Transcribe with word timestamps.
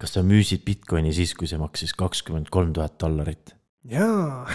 kas 0.00 0.16
sa 0.16 0.24
müüsid 0.26 0.64
Bitcoini 0.66 1.12
siis, 1.14 1.34
kui 1.38 1.48
see 1.50 1.60
maksis 1.60 1.94
kakskümmend 1.98 2.50
kolm 2.54 2.74
tuhat 2.76 2.98
dollarit? 3.00 3.54
jaa 3.84 4.48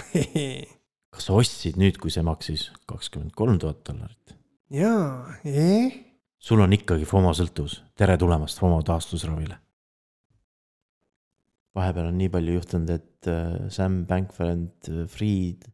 kas 1.14 1.26
sa 1.28 1.36
ostsid 1.38 1.78
nüüd, 1.80 1.98
kui 2.02 2.12
see 2.14 2.24
maksis 2.26 2.68
kakskümmend 2.90 3.34
kolm 3.38 3.58
tuhat 3.62 3.82
dollarit? 3.88 4.36
jaa, 4.70 5.34
eh? 5.44 5.98
sul 6.38 6.62
on 6.62 6.76
ikkagi 6.76 7.08
FOMO 7.08 7.32
sõltuvus, 7.36 7.80
tere 7.98 8.16
tulemast 8.20 8.60
FOMO 8.62 8.80
taastusravile. 8.86 9.58
vahepeal 11.76 12.10
on 12.10 12.18
nii 12.18 12.30
palju 12.32 12.58
juhtunud, 12.58 12.92
et 12.94 13.30
äh, 13.30 13.68
Sam 13.72 14.04
Bankman-Fried 14.08 15.68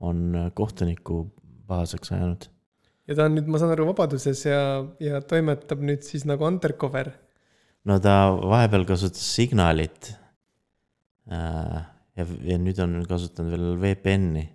on 0.00 0.34
äh, 0.34 0.50
kohtuniku 0.54 1.24
pahaseks 1.66 2.12
ajanud. 2.14 2.48
ja 3.08 3.18
ta 3.18 3.26
on 3.26 3.36
nüüd, 3.38 3.50
ma 3.50 3.60
saan 3.62 3.74
aru, 3.74 3.90
vabaduses 3.90 4.46
ja, 4.46 4.60
ja 5.02 5.22
toimetab 5.22 5.82
nüüd 5.82 6.06
siis 6.06 6.26
nagu 6.28 6.46
undercover. 6.46 7.12
No 7.86 7.98
ta 8.02 8.16
vahepeal 8.34 8.86
kasutas 8.88 9.26
Signalit 9.36 10.12
äh,. 11.30 11.80
ja, 12.16 12.28
ja 12.50 12.58
nüüd 12.60 12.78
on 12.82 13.00
kasutanud 13.08 13.54
veel 13.54 13.72
VPN-i 13.82 14.46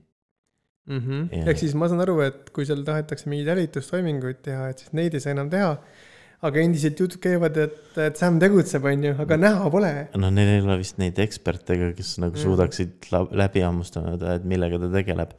mm. 0.91 1.01
-hmm. 1.01 1.43
Ehk 1.47 1.61
siis 1.61 1.75
ma 1.77 1.89
saan 1.91 2.03
aru, 2.03 2.19
et 2.25 2.49
kui 2.55 2.67
seal 2.67 2.83
tahetakse 2.87 3.29
mingeid 3.31 3.51
jälitustoiminguid 3.53 4.41
teha, 4.47 4.71
et 4.71 4.83
siis 4.83 4.95
neid 4.97 5.15
ei 5.15 5.23
saa 5.23 5.35
enam 5.35 5.51
teha. 5.51 5.75
aga 6.41 6.57
endiselt 6.57 6.97
jutud 6.97 7.21
käivad, 7.21 7.57
et, 7.61 7.75
et 8.01 8.17
Sam 8.17 8.39
tegutseb, 8.41 8.85
on 8.89 9.03
ju, 9.05 9.11
aga 9.23 9.37
näha 9.37 9.67
pole. 9.69 9.91
noh, 10.17 10.31
neil 10.33 10.55
ei 10.55 10.61
ole 10.65 10.79
vist 10.79 10.97
neid 10.97 11.19
eksperte, 11.21 11.77
kes 11.97 12.15
nagu 12.23 12.33
Jah. 12.33 12.43
suudaksid 12.47 13.11
läbi 13.43 13.61
hammustada, 13.61 14.39
et 14.39 14.47
millega 14.49 14.79
ta 14.81 14.89
tegeleb. 14.95 15.35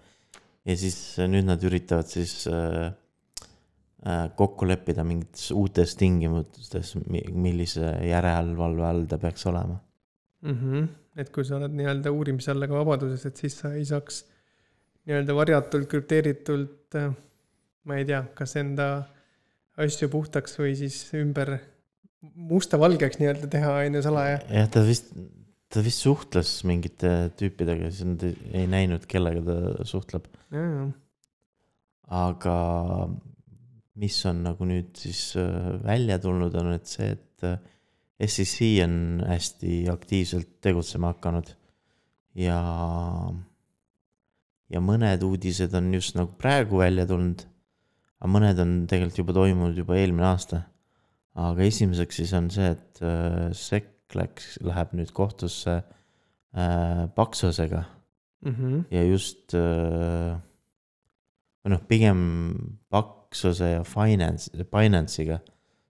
ja 0.63 0.77
siis 0.79 0.99
nüüd 1.19 1.49
nad 1.49 1.65
üritavad 1.66 2.07
siis 2.07 2.47
äh, 2.47 2.93
kokku 4.37 4.66
leppida 4.66 5.05
mingites 5.06 5.52
uutes 5.55 5.95
tingimustes, 5.95 6.97
millise 7.30 7.93
järelevalve 8.09 8.87
all 8.88 9.05
ta 9.10 9.19
peaks 9.23 9.47
olema. 9.47 9.79
mm. 10.43 10.56
-hmm. 10.59 10.88
et 11.16 11.30
kui 11.30 11.45
sa 11.45 11.56
oled 11.56 11.74
nii-öelda 11.79 12.10
uurimise 12.10 12.51
all, 12.51 12.62
aga 12.66 12.80
vabaduses, 12.80 13.27
et 13.27 13.37
siis 13.37 13.59
sa 13.59 13.73
ei 13.74 13.85
saaks 13.85 14.24
nii-öelda 15.07 15.35
varjatult, 15.35 15.88
krüpteeritult, 15.90 16.96
äh, 16.99 17.12
ma 17.85 17.99
ei 17.99 18.04
tea, 18.09 18.24
kas 18.35 18.57
enda 18.57 18.88
asju 19.79 20.09
puhtaks 20.12 20.59
või 20.59 20.74
siis 20.79 20.99
ümber 21.18 21.57
musta-valgeks 22.23 23.18
nii-öelda 23.21 23.51
teha, 23.51 23.77
on 23.87 23.99
ju, 23.99 24.02
salaja. 24.02 24.40
jah, 24.51 24.68
ta 24.71 24.82
vist, 24.87 25.15
ta 25.73 25.82
vist 25.84 26.05
suhtles 26.05 26.52
mingite 26.68 27.32
tüüpidega, 27.38 27.90
siis 27.90 28.07
nad 28.07 28.27
ei, 28.27 28.37
ei 28.62 28.66
näinud, 28.71 29.07
kellega 29.10 29.43
ta 29.46 29.87
suhtleb. 29.88 30.29
aga 32.23 32.57
mis 34.01 34.16
on 34.29 34.43
nagu 34.46 34.66
nüüd 34.68 34.96
siis 34.96 35.35
äh, 35.40 35.76
välja 35.85 36.18
tulnud, 36.23 36.54
on, 36.59 36.73
et 36.76 36.88
see, 36.88 37.12
et 37.16 37.46
äh, 37.46 37.59
SEC 38.23 38.59
on 38.84 39.23
hästi 39.26 39.87
aktiivselt 39.93 40.59
tegutsema 40.65 41.12
hakanud. 41.12 41.51
ja, 42.38 42.59
ja 44.73 44.80
mõned 44.80 45.24
uudised 45.26 45.74
on 45.76 45.90
just 45.93 46.16
nagu 46.16 46.32
praegu 46.38 46.80
välja 46.80 47.07
tulnud. 47.09 47.45
aga 48.23 48.30
mõned 48.30 48.62
on 48.62 48.76
tegelikult 48.88 49.18
juba 49.18 49.37
toimunud 49.40 49.82
juba 49.82 49.99
eelmine 49.99 50.29
aasta. 50.30 50.62
aga 51.34 51.66
esimeseks 51.66 52.23
siis 52.23 52.32
on 52.38 52.51
see, 52.52 52.71
et 52.77 53.02
äh, 53.02 53.51
SEC 53.52 53.90
läks, 54.15 54.59
läheb 54.60 54.93
nüüd 54.96 55.12
kohtusse 55.16 55.80
äh, 55.80 57.09
Paxosega 57.16 57.84
mm. 58.45 58.54
-hmm. 58.54 58.84
ja 58.90 59.04
just 59.04 59.54
äh, 59.54 60.38
või 61.62 61.74
noh, 61.74 61.82
pigem 61.88 62.21
Paxose 63.33 63.71
ja 63.79 63.85
Finance, 63.88 64.50
Binance'iga, 64.69 65.38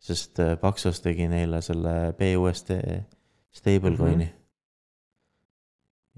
sest 0.01 0.39
äh, 0.41 0.55
Paxos 0.57 1.03
tegi 1.05 1.27
neile 1.29 1.61
selle 1.61 2.13
BUSD 2.17 2.71
stablecoin'i 3.53 4.25
mm. 4.25 4.31
-hmm. 4.31 4.33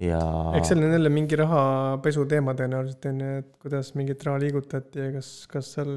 ja 0.07 0.21
eks 0.55 0.71
seal 0.71 0.83
on 0.83 0.95
jälle 0.95 1.09
mingi 1.09 1.35
rahapesu 1.35 2.25
teema 2.25 2.55
tõenäoliselt 2.55 3.09
on 3.11 3.19
ju, 3.25 3.33
et 3.43 3.51
kuidas 3.59 3.91
mingit 3.99 4.23
raha 4.23 4.39
liigutati 4.39 4.99
ja 4.99 5.11
kas, 5.17 5.47
kas 5.51 5.73
seal, 5.75 5.91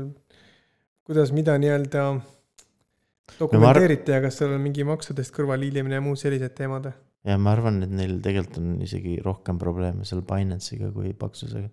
kuidas 1.07 1.33
mida 1.33 1.55
nii-öelda 1.59 2.05
dokumenteeriti 3.39 4.13
ja 4.13 4.21
kas 4.27 4.43
seal 4.43 4.59
on 4.59 4.61
mingi 4.67 4.85
maksudest 4.85 5.35
kõrvalehiilimine 5.39 6.01
ja 6.01 6.05
muud 6.05 6.19
sellised 6.19 6.59
teemad 6.59 6.91
ja 7.25 7.39
ma 7.39 7.55
arvan, 7.55 7.83
et 7.87 7.95
neil 7.95 8.19
tegelikult 8.23 8.59
on 8.59 8.77
isegi 8.83 9.21
rohkem 9.23 9.59
probleeme 9.59 10.05
seal 10.05 10.27
Binance'iga 10.27 10.91
kui 10.91 11.15
Paxosega. 11.15 11.71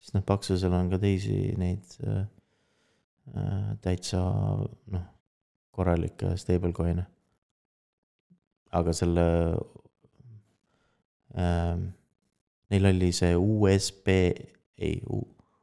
sest 0.00 0.16
noh, 0.16 0.24
Paxosel 0.24 0.72
on 0.72 0.88
ka 0.88 0.98
teisi 0.98 1.52
neid 1.60 2.00
äh, 2.08 2.24
täitsa 3.82 4.20
noh, 4.90 5.06
korralikke 5.70 6.36
stablecoin'e. 6.36 7.04
aga 8.72 8.92
selle 8.94 9.26
äh,, 11.34 11.78
neil 12.70 12.90
oli 12.90 13.12
see 13.12 13.36
USB, 13.36 14.08
ei, 14.78 15.00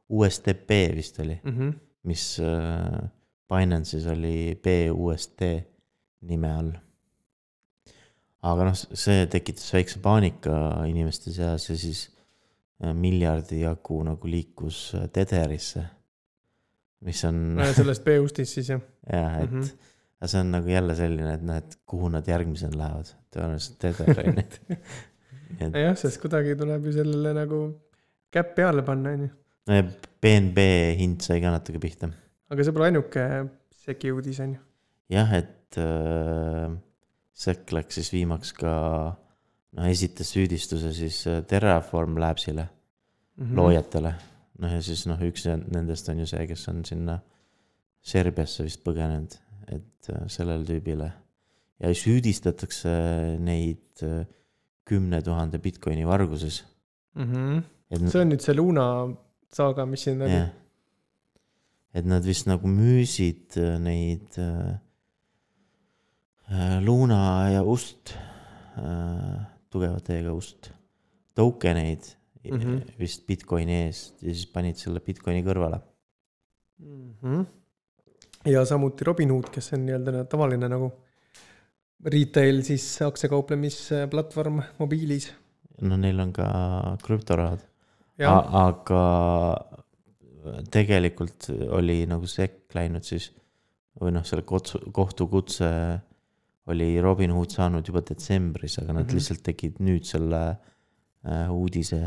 USDP 0.08 0.70
vist 0.96 1.20
oli 1.20 1.40
mm. 1.44 1.56
-hmm. 1.58 1.78
mis 2.02 2.40
äh, 2.40 3.08
Binance'is 3.48 4.06
oli 4.06 4.60
BUSD 4.62 5.40
nime 6.20 6.52
all. 6.52 6.72
aga 8.42 8.68
noh, 8.68 8.76
see 8.76 9.26
tekitas 9.26 9.72
väikse 9.74 9.98
paanika 10.02 10.84
inimeste 10.86 11.32
seas 11.32 11.70
ja 11.70 11.76
siis 11.76 12.04
äh, 12.84 12.94
miljardi 12.94 13.60
jagu 13.60 14.02
nagu 14.02 14.28
liikus 14.30 14.94
äh, 14.94 15.08
Tetherisse. 15.12 15.84
Mis 17.06 17.20
on 17.28 17.60
sellest 17.76 18.04
B-ustist 18.06 18.58
siis 18.58 18.72
jah 18.72 18.80
jah, 19.12 19.42
et 19.42 19.50
mm. 19.50 19.60
-hmm. 19.60 19.90
aga 20.20 20.30
see 20.32 20.40
on 20.40 20.54
nagu 20.56 20.72
jälle 20.72 20.96
selline, 20.98 21.34
et 21.34 21.44
noh, 21.50 21.60
et 21.62 21.78
kuhu 21.86 22.08
nad 22.12 22.28
järgmisena 22.28 22.78
lähevad, 22.78 23.12
tõenäoliselt 23.34 23.78
Tether 23.78 24.24
on 24.24 24.40
ju. 24.42 24.80
jah, 25.86 25.96
sest 25.98 26.20
kuidagi 26.22 26.56
tuleb 26.58 26.88
ju 26.88 26.96
sellele 26.98 27.34
nagu 27.36 27.60
käpp 28.34 28.54
peale 28.58 28.82
panna, 28.82 29.14
on 29.16 29.28
ju. 29.28 29.30
no 29.68 29.78
ja 29.78 29.86
BNB 30.22 30.66
hind 30.98 31.22
sai 31.24 31.40
ka 31.44 31.52
natuke 31.54 31.80
pihta. 31.82 32.10
aga 32.50 32.64
see 32.64 32.76
pole 32.76 32.90
ainuke 32.90 33.24
seki 33.84 34.12
uudis, 34.12 34.40
on 34.44 34.58
ju. 34.58 34.60
jah, 35.14 35.32
et 35.38 35.80
äh, 35.80 36.76
SEC 37.38 37.72
läks 37.72 38.00
siis 38.00 38.10
viimaks 38.12 38.52
ka, 38.58 38.72
noh, 39.78 39.86
esitas 39.86 40.32
süüdistuse 40.34 40.90
siis 40.96 41.20
äh, 41.30 41.44
Terraform 41.46 42.18
Labsile 42.18 42.66
mm 42.66 43.44
-hmm. 43.44 43.56
loojatele. 43.56 44.14
Noh, 44.58 44.72
ja 44.72 44.80
siis 44.84 45.06
noh, 45.10 45.20
üks 45.28 45.46
nendest 45.48 46.08
on 46.12 46.22
ju 46.22 46.28
see, 46.30 46.46
kes 46.50 46.68
on 46.72 46.84
sinna 46.88 47.18
Serbiasse 48.08 48.64
vist 48.64 48.84
põgenenud, 48.86 49.34
et 49.68 50.10
äh, 50.12 50.26
sellele 50.30 50.64
tüübile. 50.66 51.12
ja 51.78 51.94
süüdistatakse 51.94 52.90
neid 53.38 54.02
äh, 54.02 54.26
kümne 54.88 55.22
tuhande 55.22 55.58
Bitcoini 55.58 56.06
varguses. 56.06 56.64
mm. 57.14 57.22
-hmm. 57.32 57.62
et 57.90 58.10
see 58.10 58.20
on 58.20 58.28
nüüd 58.32 58.40
see 58.42 58.54
Luna 58.54 58.86
saaga, 59.52 59.86
mis 59.86 60.02
siin 60.02 60.22
oli 60.22 60.32
jah, 60.32 60.50
et 61.94 62.06
nad 62.06 62.24
vist 62.24 62.46
nagu 62.46 62.68
müüsid 62.68 63.56
äh, 63.56 63.78
neid 63.80 64.38
äh, 64.38 64.78
Luna 66.80 67.50
ja 67.50 67.62
Ust 67.62 68.14
äh,, 68.76 69.40
tugeva 69.70 70.00
T-ga 70.00 70.32
Ust, 70.32 70.72
token 71.36 71.76
eid 71.76 72.17
mm. 72.50 72.60
-hmm. 72.60 72.98
vist 72.98 73.26
Bitcoini 73.26 73.82
eest 73.86 74.22
ja 74.22 74.32
siis 74.34 74.46
panid 74.52 74.80
selle 74.80 75.00
Bitcoini 75.04 75.44
kõrvale. 75.46 75.80
mm. 76.78 77.14
-hmm. 77.22 77.46
ja 78.52 78.64
samuti 78.64 79.04
Robinhood, 79.04 79.50
kes 79.54 79.72
on 79.72 79.86
nii-öelda 79.86 80.24
tavaline 80.24 80.68
nagu 80.68 80.92
retail 82.04 82.62
siis 82.62 83.02
aktsiakauplemisplatvorm 83.02 84.62
mobiilis. 84.78 85.32
no 85.80 85.96
neil 85.96 86.20
on 86.20 86.32
ka 86.32 86.46
krüptorahad, 87.04 87.64
aga 88.18 89.02
tegelikult 90.70 91.50
oli 91.68 92.04
nagu 92.06 92.26
sekk 92.26 92.74
läinud 92.74 93.04
siis 93.04 93.32
või 94.00 94.12
noh, 94.14 94.24
selle 94.24 94.42
kutsu, 94.46 94.78
kohtukutse 94.94 95.68
oli 96.68 97.00
Robinhood 97.00 97.50
saanud 97.50 97.86
juba 97.88 98.00
detsembris, 98.00 98.78
aga 98.78 98.92
nad 98.92 99.02
mm. 99.02 99.08
-hmm. 99.08 99.14
lihtsalt 99.14 99.42
tegid 99.42 99.80
nüüd 99.82 100.04
selle 100.04 100.42
äh, 100.50 100.58
uudise 101.52 101.98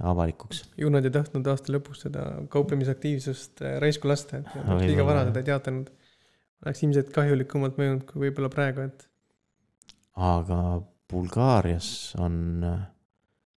avalikuks. 0.00 0.64
ju 0.78 0.90
nad 0.90 1.04
ei 1.04 1.14
tahtnud 1.14 1.46
aasta 1.52 1.74
lõpus 1.74 2.04
seda 2.06 2.26
kauplemisaktiivsust 2.52 3.64
äh, 3.64 3.76
raisku 3.82 4.10
lasta, 4.10 4.42
et 4.42 4.54
nad 4.56 4.74
oleks 4.76 4.90
liiga 4.90 5.06
vara 5.08 5.26
seda 5.28 5.42
ei 5.42 5.50
teatanud. 5.50 5.90
oleks 6.64 6.82
ilmselt 6.86 7.12
kahjulikumalt 7.14 7.80
mõjunud 7.80 8.06
kui 8.08 8.26
võib-olla 8.26 8.52
praegu, 8.52 8.88
et 8.88 9.06
aga 10.16 10.58
Bulgaarias 11.12 11.90
on 12.20 12.36
äh, 12.64 12.80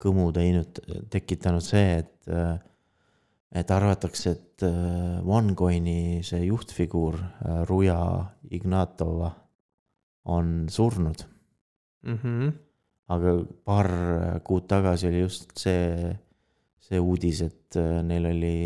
kõmu 0.03 0.29
teinud, 0.35 0.81
tekitanud 1.11 1.63
see, 1.63 2.01
et, 2.01 2.31
et 3.55 3.71
arvatakse, 3.71 4.33
et 4.33 4.65
äh, 4.67 5.21
OneCoini 5.23 6.23
see 6.25 6.43
juhtfiguur 6.47 7.19
äh, 7.21 7.61
Ruja 7.69 7.99
Ignatova 8.51 9.31
on 10.25 10.67
surnud. 10.69 11.25
mm. 12.03 12.17
-hmm. 12.17 12.53
Aga 13.13 13.35
paar 13.65 13.89
kuud 14.45 14.65
tagasi 14.69 15.09
oli 15.09 15.21
just 15.23 15.53
see, 15.59 16.09
see 16.83 16.99
uudis, 17.01 17.43
et 17.45 17.77
äh, 17.79 18.01
neil 18.05 18.29
oli, 18.31 18.57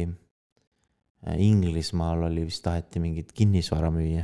Inglismaal 1.27 2.27
oli 2.29 2.45
vist 2.47 2.63
taheti 2.63 3.01
mingit 3.03 3.33
kinnisvara 3.35 3.89
müüa. 3.91 4.23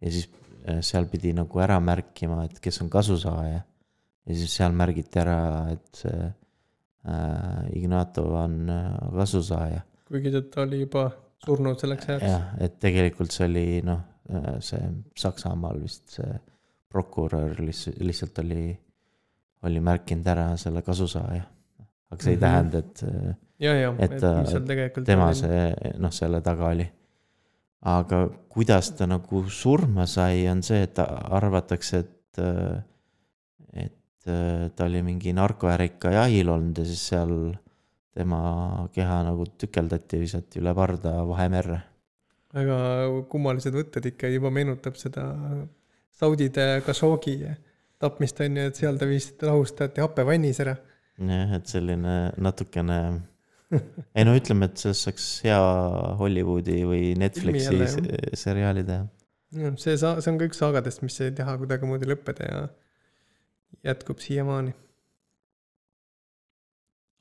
ja 0.00 0.10
siis 0.10 0.28
äh, 0.66 0.80
seal 0.82 1.06
pidi 1.10 1.34
nagu 1.36 1.60
ära 1.62 1.78
märkima, 1.80 2.44
et 2.48 2.60
kes 2.60 2.80
on 2.82 2.90
kasusaaja. 2.90 3.62
ja 4.26 4.36
siis 4.36 4.54
seal 4.56 4.74
märgiti 4.76 5.20
ära, 5.22 5.40
et 5.72 6.04
äh, 6.10 6.30
Ignatov 7.76 8.32
on 8.42 8.60
äh, 8.70 8.94
kasusaaja. 9.16 9.82
kuigi 10.08 10.32
ta 10.50 10.64
oli 10.66 10.82
juba 10.82 11.10
surnud 11.44 11.80
selleks 11.80 12.08
ajaks. 12.08 12.26
jah, 12.26 12.54
et 12.60 12.78
tegelikult 12.82 13.32
see 13.32 13.46
oli 13.48 13.66
noh, 13.86 14.06
see 14.62 14.80
Saksamaal 15.18 15.80
vist 15.82 16.18
see 16.18 16.32
prokurör 16.90 17.54
lihtsalt, 17.62 18.00
lihtsalt 18.02 18.38
oli, 18.42 18.64
oli 19.62 19.80
märkinud 19.84 20.26
ära 20.26 20.46
selle 20.60 20.82
kasusaaja. 20.82 21.42
aga 22.10 22.22
see 22.22 22.32
ei 22.32 22.36
mm 22.36 22.42
-hmm. 22.42 22.46
tähenda, 22.46 22.78
et 22.78 23.02
ja, 23.60 23.74
ja, 23.74 23.94
et, 23.98 24.12
et 24.12 25.04
tema 25.04 25.28
oli... 25.28 25.34
see, 25.34 25.92
noh, 25.98 26.12
selle 26.12 26.40
taga 26.40 26.72
oli. 26.74 26.86
aga 27.80 28.28
kuidas 28.48 28.90
ta 28.96 29.06
nagu 29.06 29.44
surma 29.48 30.06
sai, 30.06 30.48
on 30.48 30.62
see, 30.62 30.82
et 30.82 30.98
arvatakse, 31.00 31.98
et, 31.98 32.40
et 33.72 34.30
ta 34.76 34.84
oli 34.84 35.02
mingi 35.02 35.32
narkoärika 35.32 36.12
jahil 36.12 36.48
olnud 36.48 36.78
ja 36.78 36.84
siis 36.84 37.06
seal 37.12 37.54
tema 38.14 38.88
keha 38.92 39.22
nagu 39.24 39.46
tükeldati 39.58 40.20
visati 40.20 40.60
üle 40.60 40.74
parda 40.74 41.20
Vahemerre. 41.28 41.80
väga 42.54 42.76
kummalised 43.30 43.74
võtted 43.74 44.10
ikka, 44.12 44.28
juba 44.28 44.50
meenutab 44.50 44.98
seda 45.00 45.24
Saudide 46.20 46.82
Khashoggi 46.84 47.38
tapmist 48.00 48.40
on 48.44 48.56
ju, 48.56 48.68
et 48.70 48.78
seal 48.80 49.00
ta 49.00 49.08
vist 49.08 49.42
lahustati 49.44 50.02
happevannis 50.04 50.62
ära. 50.64 50.76
jah, 51.20 51.56
et 51.58 51.68
selline 51.68 52.16
natukene 52.40 53.00
ei 54.18 54.26
no 54.26 54.34
ütleme, 54.34 54.66
et 54.66 54.80
sellest 54.82 55.06
saaks 55.06 55.26
hea 55.46 55.60
Hollywoodi 56.18 56.80
või 56.88 57.14
Netflixi 57.20 57.78
seriaali 58.38 58.84
teha. 58.88 59.06
see 59.78 59.96
sa-, 60.00 60.18
see 60.18 60.32
on 60.32 60.40
ka 60.40 60.48
üks 60.50 60.62
saagadest, 60.62 61.04
mis 61.06 61.20
ei 61.22 61.34
taha 61.36 61.56
kuidagimoodi 61.60 62.08
lõppeda 62.10 62.48
ja 62.48 62.62
jätkub 63.86 64.22
siiamaani. 64.22 64.74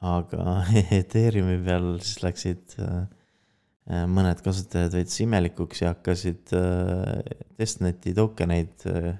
aga 0.09 0.59
Ethereumi 0.99 1.59
peal 1.65 1.91
siis 1.99 2.23
läksid 2.23 2.77
äh, 2.81 4.05
mõned 4.09 4.41
kasutajad 4.45 4.95
veits 4.95 5.21
imelikuks 5.25 5.83
ja 5.83 5.93
hakkasid 5.93 6.53
äh, 6.55 7.19
testneti 7.59 8.15
tokeneid 8.17 8.89
äh, 8.89 9.13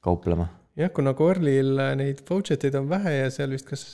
kauplema. 0.00 0.48
Jah, 0.78 0.92
kuna 0.94 1.14
Corlil 1.18 1.76
neid 1.98 2.22
voucher 2.28 2.60
eid 2.60 2.78
on 2.78 2.88
vähe 2.90 3.18
ja 3.18 3.28
seal 3.32 3.52
vist 3.54 3.68
kas 3.68 3.84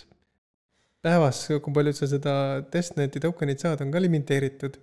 päevas, 1.04 1.42
kui 1.62 1.74
palju 1.74 1.94
sa 1.96 2.08
seda 2.10 2.34
testneti 2.72 3.22
tokenit 3.22 3.62
saad, 3.62 3.82
on 3.84 3.92
ka 3.94 4.02
limiteeritud. 4.02 4.78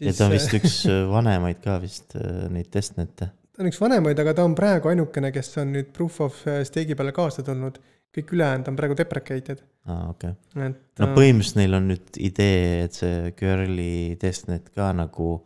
ja 0.00 0.12
ta 0.16 0.28
on 0.28 0.34
vist 0.36 0.54
üks 0.58 0.80
äh, 0.88 1.04
vanemaid 1.10 1.62
ka 1.64 1.78
vist, 1.82 2.16
äh, 2.18 2.46
neid 2.52 2.70
testnete. 2.72 3.30
ta 3.30 3.64
on 3.64 3.70
üks 3.70 3.80
vanemaid, 3.82 4.20
aga 4.22 4.36
ta 4.36 4.46
on 4.48 4.56
praegu 4.58 4.92
ainukene, 4.92 5.32
kes 5.34 5.56
on 5.62 5.74
nüüd 5.76 5.90
proof 5.96 6.20
of 6.26 6.44
äh, 6.48 6.62
stake'i 6.68 6.98
peale 6.98 7.16
kaasa 7.16 7.46
tulnud. 7.46 7.80
kõik 8.10 8.32
ülejäänud 8.34 8.66
on 8.72 8.78
praegu 8.78 8.96
deprecated. 8.98 9.62
aa, 9.86 10.10
okei 10.14 10.32
okay.. 10.34 10.72
no 11.00 11.12
põhimõtteliselt 11.16 11.60
neil 11.62 11.78
on 11.78 11.92
nüüd 11.92 12.20
idee, 12.30 12.88
et 12.88 12.98
see 13.00 13.30
curly 13.38 14.16
testnet 14.20 14.72
ka 14.76 14.90
nagu 14.96 15.36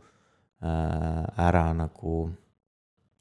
äh, 0.65 1.23
ära 1.49 1.69
nagu 1.77 2.25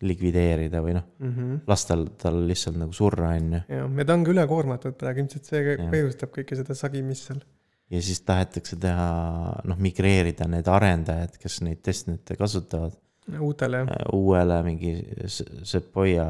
likvideerida 0.04 0.82
või 0.84 0.96
noh 0.98 1.06
mm 1.20 1.34
-hmm., 1.34 1.60
lasta 1.70 1.94
tal, 1.94 2.06
tal 2.20 2.40
lihtsalt 2.48 2.78
nagu 2.80 2.96
surra, 2.96 3.34
on 3.38 3.58
ju. 3.58 3.62
jah, 3.76 3.92
ja 4.00 4.06
ta 4.08 4.18
on 4.18 4.26
ka 4.26 4.34
ülekoormatud 4.34 4.98
praegu, 5.00 5.24
ilmselt 5.24 5.50
see 5.50 5.78
põhjustab 5.92 6.34
kõike 6.38 6.58
seda 6.60 6.76
sagi, 6.78 7.04
mis 7.06 7.24
seal. 7.28 7.42
ja 7.94 8.02
siis 8.02 8.22
tahetakse 8.28 8.80
teha, 8.82 9.08
noh, 9.70 9.80
migreerida 9.80 10.48
need 10.52 10.68
arendajad, 10.68 11.38
kes 11.42 11.62
neid 11.68 11.84
testnete 11.86 12.38
kasutavad. 12.40 12.98
uutele, 13.40 13.84
jah. 13.84 13.94
Äh, 13.96 14.10
uuele 14.16 14.64
mingi 14.64 14.96
Sepoia 15.64 16.28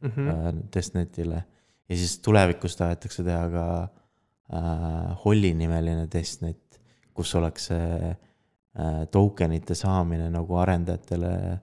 mm 0.00 0.10
-hmm. 0.10 0.62
testnetile. 0.70 1.44
ja 1.88 1.96
siis 1.96 2.18
tulevikus 2.18 2.76
tahetakse 2.76 3.24
teha 3.24 3.48
ka 3.50 3.66
äh, 3.82 5.24
Holli 5.24 5.54
nimeline 5.54 6.06
testnet, 6.06 6.80
kus 7.14 7.34
oleks 7.34 7.66
see 7.66 8.10
äh, 8.78 9.08
tokenite 9.10 9.74
saamine 9.74 10.30
nagu 10.30 10.56
arendajatele 10.56 11.34
äh, 11.52 11.60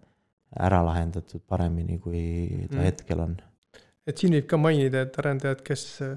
ära 0.58 0.82
lahendatud 0.86 1.44
paremini, 1.48 2.00
kui 2.02 2.24
ta 2.70 2.80
mm. 2.80 2.88
hetkel 2.88 3.22
on. 3.26 3.36
et 4.10 4.18
siin 4.18 4.34
võib 4.34 4.48
ka 4.50 4.58
mainida, 4.58 5.04
et 5.06 5.20
arendajad, 5.22 5.62
kes 5.66 5.84
äh, 6.06 6.16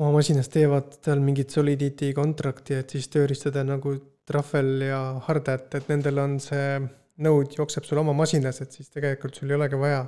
oma 0.00 0.14
masinas 0.16 0.48
teevad 0.52 0.96
seal 0.96 1.20
mingit 1.24 1.52
Solidity 1.52 2.12
contract'i, 2.16 2.78
et 2.80 2.96
siis 2.96 3.10
tööriistada 3.12 3.64
nagu 3.68 3.94
Truffle 4.28 4.88
ja 4.88 5.00
Hardhat, 5.26 5.74
et 5.76 5.90
nendel 5.90 6.20
on 6.22 6.38
see 6.40 6.78
node 7.22 7.58
jookseb 7.58 7.84
sul 7.84 8.00
oma 8.00 8.14
masinas, 8.16 8.62
et 8.64 8.72
siis 8.72 8.88
tegelikult 8.92 9.36
sul 9.36 9.52
ei 9.52 9.58
olegi 9.58 9.80
vaja 9.80 10.06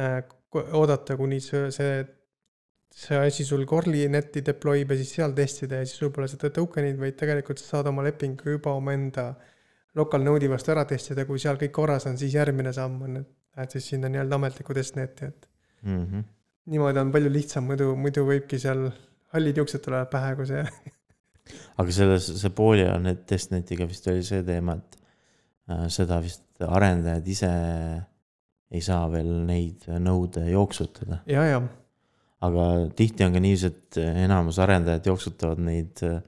äh, 0.00 0.22
oodata, 0.78 1.18
kuni 1.18 1.42
see, 1.44 1.66
see, 1.74 2.00
see 2.94 3.20
asi 3.20 3.44
sul 3.44 3.66
Corli 3.68 4.06
netti 4.08 4.40
deploy 4.46 4.80
ib 4.86 4.94
ja 4.94 5.02
siis 5.02 5.12
seal 5.18 5.36
testida 5.36 5.82
ja 5.82 5.90
siis 5.90 6.00
sul 6.00 6.14
pole 6.14 6.30
seda 6.30 6.48
token'id, 6.54 6.96
vaid 7.02 7.20
tegelikult 7.20 7.60
sa 7.60 7.74
saad 7.74 7.92
oma 7.92 8.06
lepingu 8.06 8.56
juba 8.56 8.72
omaenda 8.80 9.28
äh, 9.34 9.54
local 9.96 10.24
node'i 10.24 10.50
vastu 10.50 10.72
ära 10.74 10.84
testida, 10.88 11.24
kui 11.26 11.40
seal 11.42 11.58
kõik 11.60 11.72
korras 11.74 12.06
on, 12.10 12.18
siis 12.20 12.34
järgmine 12.36 12.72
samm 12.76 13.02
on, 13.06 13.16
et 13.22 13.28
lähed 13.58 13.74
siis 13.74 13.88
sinna 13.94 14.10
nii-öelda 14.12 14.38
ametlikku 14.38 14.76
testnet'i, 14.76 15.30
et 15.32 15.48
mm. 15.82 16.04
-hmm. 16.04 16.24
niimoodi 16.74 17.02
on 17.02 17.12
palju 17.12 17.32
lihtsam, 17.32 17.66
muidu, 17.66 17.94
muidu 17.96 18.26
võibki 18.28 18.60
seal 18.60 18.90
hallid 19.34 19.56
juuksed 19.56 19.82
tulevad 19.84 20.10
pähe, 20.12 20.36
kui 20.36 20.46
see 20.46 20.62
aga 21.80 21.94
selles, 21.94 22.28
see 22.42 22.54
Poolia 22.54 22.94
need 23.02 23.24
testnetiga 23.28 23.88
vist 23.88 24.06
oli 24.12 24.22
see 24.26 24.44
teema, 24.46 24.76
et 24.78 24.98
äh, 25.72 25.84
seda 25.92 26.20
vist 26.24 26.62
arendajad 26.64 27.28
ise 27.34 27.52
ei 28.68 28.84
saa 28.84 29.06
veel 29.10 29.30
neid 29.48 29.86
nõude 30.02 30.44
jooksutada. 30.50 31.22
ja, 31.26 31.44
ja. 31.48 31.62
aga 32.44 32.64
tihti 32.96 33.24
on 33.24 33.36
ka 33.36 33.42
niiviisi, 33.42 33.72
et 33.72 34.00
enamus 34.24 34.58
arendajad 34.62 35.08
jooksutavad 35.12 35.62
neid 35.64 36.04
äh, 36.06 36.20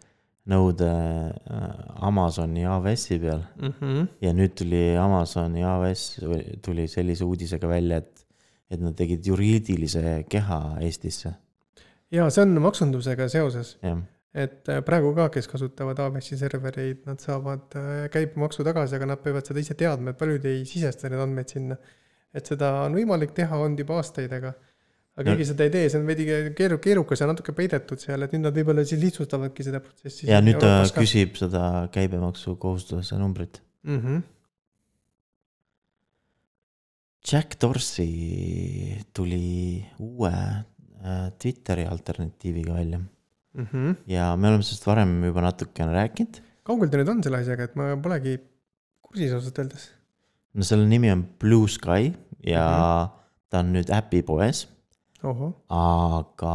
nõude 0.48 0.88
äh, 0.88 1.66
Amazoni 2.06 2.64
AWS-i 2.64 3.18
peal 3.20 3.42
mm. 3.60 3.74
-hmm. 3.80 4.06
ja 4.24 4.32
nüüd 4.36 4.54
tuli 4.56 4.96
Amazoni 4.96 5.64
AWS 5.64 6.04
tuli 6.64 6.86
sellise 6.88 7.24
uudisega 7.24 7.68
välja, 7.68 8.00
et, 8.00 8.24
et 8.70 8.80
nad 8.80 8.96
tegid 8.96 9.26
juriidilise 9.26 10.24
keha 10.28 10.60
Eestisse. 10.80 11.34
ja 12.10 12.30
see 12.30 12.42
on 12.42 12.60
maksundusega 12.62 13.28
seoses. 13.28 13.76
et 14.34 14.68
äh, 14.68 14.82
praegu 14.84 15.14
ka, 15.14 15.28
kes 15.28 15.48
kasutavad 15.48 15.98
AWS-i 15.98 16.38
servereid, 16.38 17.04
nad 17.06 17.20
saavad 17.20 17.76
äh, 17.76 18.08
käibemaksu 18.10 18.64
tagasi, 18.64 18.96
aga 18.96 19.06
nad 19.06 19.22
peavad 19.22 19.46
seda 19.46 19.60
ise 19.60 19.74
teadma, 19.74 20.10
et 20.10 20.18
paljud 20.18 20.44
ei 20.44 20.64
sisesta 20.64 21.08
neid 21.08 21.20
andmeid 21.20 21.48
sinna. 21.48 21.76
et 22.34 22.46
seda 22.46 22.84
on 22.86 22.94
võimalik 22.94 23.32
teha 23.34 23.56
olnud 23.58 23.78
juba 23.78 23.96
aastaid, 23.98 24.32
aga 24.32 24.54
aga 25.18 25.34
keegi 25.34 25.46
seda 25.50 25.66
ei 25.66 25.72
tee, 25.74 25.86
see 25.92 26.00
on 26.00 26.08
veidi 26.08 26.26
keeru-, 26.56 26.80
keerukas 26.82 27.22
ja 27.22 27.28
natuke 27.30 27.54
peidetud 27.56 28.00
seal, 28.02 28.22
et 28.24 28.34
nüüd 28.34 28.44
nad 28.46 28.56
võib-olla 28.56 28.84
siis 28.86 29.00
lihtsustavadki 29.02 29.66
seda 29.66 29.82
protsessi. 29.82 30.28
ja 30.30 30.40
nüüd 30.44 30.60
ta 30.62 30.84
küsib 30.96 31.38
seda 31.40 31.64
käibemaksukohustuse 31.94 33.18
numbrit 33.20 33.60
mm. 33.84 33.98
-hmm. 33.98 34.22
Jack 37.30 37.58
Dorsey 37.60 39.00
tuli 39.12 39.84
uue 39.98 40.32
äh, 40.32 41.26
Twitteri 41.38 41.84
alternatiiviga 41.84 42.74
välja 42.74 42.98
mm. 42.98 43.66
-hmm. 43.66 43.96
ja 44.06 44.36
me 44.36 44.48
oleme 44.48 44.62
sellest 44.62 44.86
varem 44.86 45.24
juba 45.24 45.40
natukene 45.40 45.92
rääkinud. 45.92 46.42
kaugel 46.62 46.88
ta 46.88 46.96
nüüd 46.96 47.10
on 47.10 47.22
selle 47.22 47.42
asjaga, 47.42 47.68
et 47.68 47.76
ma 47.76 47.96
polegi 47.96 48.38
kursis 49.02 49.32
ausalt 49.34 49.58
öeldes? 49.58 49.90
no 50.54 50.62
selle 50.64 50.86
nimi 50.86 51.10
on 51.10 51.26
Blue 51.38 51.68
Sky 51.68 52.12
ja 52.46 52.64
mm 52.64 53.08
-hmm. 53.10 53.16
ta 53.50 53.58
on 53.58 53.72
nüüd 53.74 53.90
äpipoes 53.90 54.68
aga 55.22 56.54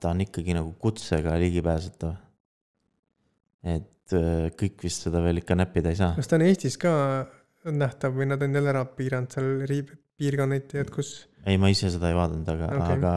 ta 0.00 0.12
on 0.12 0.22
ikkagi 0.26 0.54
nagu 0.56 0.74
kutsega 0.82 1.34
ligipääsetav. 1.42 2.14
et 3.66 4.14
äh, 4.14 4.46
kõik 4.54 4.84
vist 4.86 5.06
seda 5.08 5.22
veel 5.24 5.42
ikka 5.42 5.56
näppida 5.58 5.90
ei 5.90 5.98
saa. 5.98 6.14
kas 6.18 6.30
ta 6.30 6.38
on 6.38 6.46
Eestis 6.46 6.78
ka 6.78 6.92
nähtav 7.66 8.14
või 8.14 8.28
nad 8.30 8.42
on 8.42 8.54
jälle 8.54 8.70
ära 8.70 8.84
piiranud 8.86 9.32
seal 9.34 9.48
riib-, 9.66 9.96
piirkonniti, 10.16 10.78
et 10.82 10.92
kus? 10.94 11.26
ei, 11.46 11.58
ma 11.58 11.70
ise 11.72 11.90
seda 11.94 12.12
ei 12.12 12.18
vaadanud, 12.18 12.48
aga 12.54 12.70
okay., 12.70 12.98
aga 12.98 13.14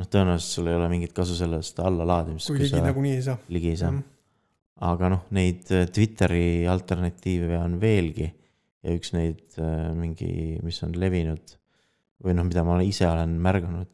noh, 0.00 0.08
tõenäoliselt 0.08 0.58
sul 0.58 0.70
ei 0.70 0.78
ole 0.78 0.88
mingit 0.92 1.12
kasu 1.16 1.36
sellest 1.36 1.80
allalaadimist. 1.84 2.50
kui 2.52 2.64
ligi 2.64 2.82
nagunii 2.84 3.16
ei 3.18 3.26
saa. 3.28 3.36
ligi 3.52 3.74
ei 3.74 3.80
saa 3.80 3.92
mm. 3.92 4.00
-hmm. 4.00 4.88
aga 4.92 5.12
noh, 5.12 5.28
neid 5.36 5.70
äh, 5.72 5.86
Twitteri 5.92 6.48
alternatiive 6.72 7.60
on 7.60 7.78
veelgi 7.80 8.30
ja 8.82 8.96
üks 8.96 9.12
neid 9.16 9.60
äh, 9.60 9.92
mingi, 9.98 10.58
mis 10.64 10.82
on 10.86 10.96
levinud 10.96 11.56
või 12.24 12.36
noh, 12.36 12.46
mida 12.48 12.64
ma 12.64 12.78
ise 12.84 13.08
olen 13.08 13.36
märganud, 13.42 13.90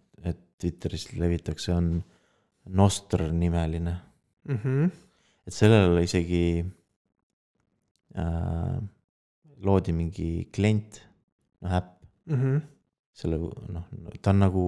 Twitteris 0.62 1.10
levitakse, 1.18 1.74
on 1.74 1.96
Nostr 2.78 3.24
nimeline 3.34 3.96
mm. 4.48 4.58
-hmm. 4.58 4.90
et 5.46 5.54
sellel 5.54 5.98
isegi 6.02 6.64
äh, 8.18 8.76
loodi 9.66 9.92
mingi 9.92 10.28
klient, 10.54 11.00
noh 11.62 11.74
äpp 11.78 11.90
mm. 12.26 12.36
-hmm. 12.36 12.60
selle 13.12 13.38
noh, 13.38 13.88
ta 14.22 14.30
on 14.30 14.38
nagu, 14.38 14.66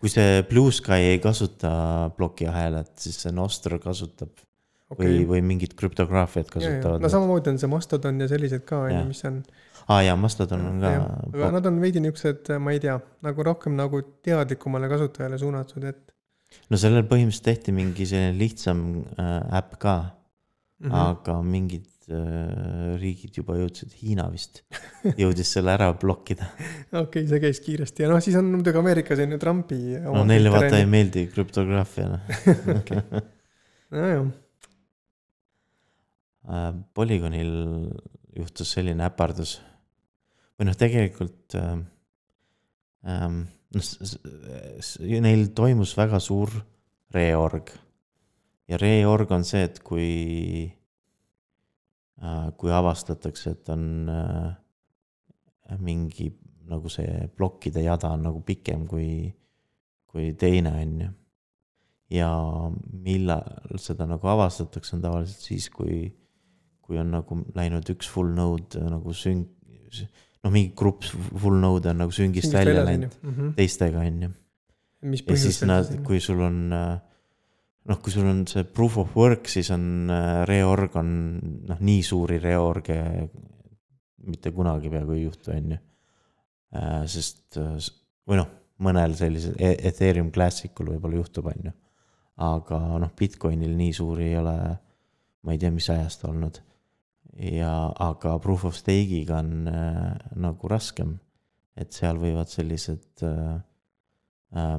kui 0.00 0.12
see 0.12 0.42
Blue 0.50 0.72
Sky 0.72 1.14
ei 1.14 1.18
kasuta 1.18 2.10
plokiahelat, 2.16 2.92
siis 2.98 3.22
see 3.22 3.32
Nostr 3.32 3.78
kasutab 3.78 4.47
või 4.92 5.08
okei, 5.12 5.24
või 5.28 5.40
mingit 5.44 5.74
krüptograafiat 5.78 6.50
kasutavad 6.52 7.02
no. 7.04 7.10
samamoodi 7.12 7.52
on 7.52 7.58
see 7.60 7.70
Mastodon 7.70 8.20
ja 8.22 8.28
sellised 8.30 8.64
ka 8.68 8.84
on 8.86 8.94
ju, 8.94 9.02
mis 9.10 9.24
on. 9.28 9.40
aa 9.88 10.02
jaa, 10.06 10.16
Mastodon 10.20 10.64
on 10.70 10.84
ka 10.84 10.92
aga 11.32 11.50
nad 11.58 11.68
on 11.70 11.80
veidi 11.82 12.02
niuksed, 12.04 12.54
ma 12.62 12.76
ei 12.76 12.80
tea, 12.84 12.96
nagu 13.26 13.48
rohkem 13.50 13.76
nagu 13.78 14.00
teadlikumale 14.24 14.90
kasutajale 14.92 15.40
suunatud, 15.40 15.84
et 15.90 16.14
no 16.72 16.80
sellel 16.80 17.04
põhimõtteliselt 17.08 17.50
tehti 17.50 17.76
mingi 17.76 18.08
selline 18.08 18.36
lihtsam 18.38 18.86
äh, 19.20 19.36
äpp 19.60 19.76
ka 19.82 19.94
mm. 20.00 20.88
-hmm. 20.88 20.98
aga 21.04 21.36
mingid 21.42 22.08
äh, 22.08 22.96
riigid 23.02 23.36
juba 23.40 23.58
jõudsid, 23.60 23.92
Hiina 24.00 24.28
vist 24.32 24.62
jõudis 25.20 25.52
selle 25.52 25.74
ära 25.76 25.92
blokkida. 25.92 26.48
okei, 27.04 27.26
see 27.28 27.44
käis 27.44 27.60
kiiresti 27.64 28.06
ja 28.06 28.12
noh, 28.12 28.22
siis 28.24 28.38
on 28.40 28.48
muidugi 28.56 28.80
Ameerikas 28.80 29.24
on 29.24 29.36
ju 29.36 29.40
Trumpi. 29.42 29.80
no 30.04 30.24
neile 30.28 30.52
vaata 30.54 30.80
ei. 30.80 30.88
meeldi 30.88 31.28
krüptograafia 31.32 32.08
noh. 32.14 32.36
nojah, 33.92 34.28
Äh, 36.46 36.72
Polygonil 36.94 37.52
juhtus 38.38 38.70
selline 38.76 39.08
äpardus 39.08 39.58
või 40.58 40.68
noh, 40.68 40.76
tegelikult 40.78 41.54
ähm, 41.58 41.84
ähm, 43.06 43.42
noh, 43.74 43.90
neil 45.24 45.48
toimus 45.56 45.96
väga 45.98 46.20
suur 46.22 46.52
reorg 47.14 47.72
ja 48.68 48.78
reorg 48.80 49.30
on 49.34 49.46
see, 49.48 49.64
et 49.66 49.80
kui 49.84 50.08
äh,, 52.22 52.48
kui 52.58 52.72
avastatakse, 52.74 53.54
et 53.56 53.72
on 53.74 53.84
äh, 54.12 55.78
mingi 55.82 56.30
nagu 56.68 56.90
see 56.92 57.28
plokkide 57.36 57.82
jada 57.84 58.12
on 58.16 58.26
nagu 58.28 58.42
pikem 58.44 58.86
kui, 58.88 59.28
kui 60.08 60.32
teine 60.38 60.74
on 60.82 61.00
ju. 61.04 61.10
ja 62.18 62.30
millal 63.04 63.78
seda 63.80 64.06
nagu 64.08 64.28
avastatakse, 64.32 64.96
on 64.96 65.04
tavaliselt 65.04 65.44
siis, 65.44 65.68
kui, 65.72 66.08
kui 66.88 66.98
on 67.00 67.12
nagu 67.12 67.42
läinud 67.56 67.88
üks 67.92 68.08
full 68.08 68.32
node 68.34 68.80
nagu 68.80 69.12
süng-, 69.12 69.44
noh, 70.42 70.52
mingi 70.52 70.72
grupp 70.76 71.04
full 71.04 71.60
node 71.60 71.92
on 71.92 72.00
nagu 72.04 72.14
süngist 72.14 72.54
välja 72.56 72.84
läinud 72.86 73.18
teistega, 73.58 74.06
on 74.08 74.22
ju. 74.26 74.30
Ja 75.28 75.36
siis 75.38 75.60
nad 75.68 75.92
kui 76.06 76.18
sul 76.18 76.40
on 76.42 76.72
äh, 76.74 76.96
noh, 77.88 78.00
kui 78.02 78.12
sul 78.12 78.26
on 78.28 78.42
see 78.50 78.64
proof 78.64 78.98
of 79.00 79.14
work, 79.16 79.48
siis 79.50 79.70
on 79.74 80.10
äh, 80.12 80.42
reorg 80.48 80.96
on 80.98 81.10
noh, 81.68 81.78
nii 81.80 82.02
suuri 82.04 82.40
reorge 82.42 82.96
mitte 84.28 84.52
kunagi 84.52 84.90
peaaegu 84.92 85.14
ei 85.14 85.22
juhtu, 85.22 85.52
on 85.54 85.74
ju. 85.76 85.78
sest 87.08 87.56
äh, 87.60 87.76
või 88.28 88.40
noh, 88.42 88.48
mõnel 88.84 89.14
sellisel 89.18 89.56
E- 89.56 89.78
Ethereum 89.88 90.30
Classicul 90.34 90.92
võib-olla 90.92 91.22
juhtub, 91.22 91.48
on 91.48 91.70
ju. 91.70 91.74
aga 92.48 92.80
noh, 93.02 93.12
Bitcoinil 93.18 93.74
nii 93.78 93.94
suuri 93.96 94.32
ei 94.32 94.38
ole, 94.38 94.56
ma 95.42 95.54
ei 95.54 95.60
tea, 95.62 95.72
mis 95.74 95.88
ajast 95.94 96.26
olnud. 96.28 96.60
ja, 97.38 97.72
aga 98.02 98.36
proof 98.42 98.66
of 98.68 98.76
stake'iga 98.76 99.38
on 99.42 99.68
äh, 99.70 100.14
nagu 100.42 100.70
raskem, 100.70 101.16
et 101.78 101.94
seal 101.94 102.18
võivad 102.20 102.50
sellised 102.50 103.22
äh, 103.26 103.58
äh, 104.58 104.78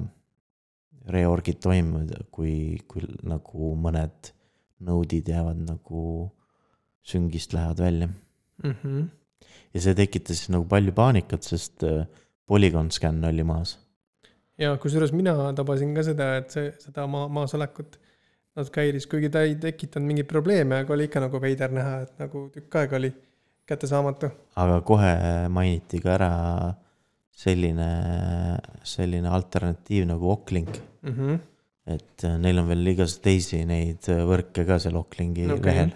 reorgid 1.10 1.62
toimuda, 1.64 2.26
kui, 2.34 2.82
kui 2.88 3.06
nagu 3.28 3.74
mõned 3.80 4.34
node'id 4.86 5.30
jäävad 5.32 5.64
nagu 5.66 6.04
süngist 7.06 7.56
lähevad 7.56 7.86
välja. 7.86 8.10
Mhm. 8.60 9.06
ja 9.74 9.80
see 9.80 9.96
tekitas 9.96 10.42
nagu 10.52 10.66
palju 10.68 10.92
paanikat, 10.92 11.46
sest 11.48 11.86
äh, 11.88 12.04
Polygon 12.50 12.90
scan 12.92 13.24
oli 13.24 13.46
maas. 13.48 13.78
ja 14.60 14.74
kusjuures 14.78 15.14
mina 15.16 15.54
tabasin 15.56 15.94
ka 15.96 16.04
seda, 16.04 16.34
et 16.42 16.52
see, 16.52 16.74
seda 16.84 17.06
maa, 17.08 17.30
maasolekut 17.32 17.96
natuke 18.60 18.84
häiris, 18.84 19.08
kuigi 19.10 19.32
ta 19.34 19.44
ei 19.48 19.56
tekitanud 19.62 20.08
mingeid 20.10 20.28
probleeme, 20.30 20.84
aga 20.84 20.96
oli 20.96 21.08
ikka 21.10 21.24
nagu 21.24 21.42
veider 21.42 21.74
näha, 21.76 21.96
et 22.06 22.22
nagu 22.22 22.46
tükk 22.54 22.80
aega 22.82 22.98
oli 23.00 23.12
kättesaamatu. 23.70 24.30
aga 24.64 24.82
kohe 24.86 25.14
mainiti 25.54 26.02
ka 26.04 26.14
ära 26.18 26.32
selline, 27.40 27.90
selline 28.84 29.32
alternatiiv 29.32 30.08
nagu 30.10 30.32
Ocklink. 30.34 30.82
mm. 31.02 31.16
-hmm. 31.16 31.40
et 31.96 32.28
neil 32.44 32.60
on 32.60 32.68
veel 32.68 32.94
igasuguseid 32.94 33.24
teisi 33.24 33.66
neid 33.66 34.10
võrke 34.32 34.66
ka 34.68 34.80
seal 34.80 34.96
Ocklinki 35.00 35.46
Okei. 35.46 35.60
okay. 35.60 35.74
lehel. 35.74 35.92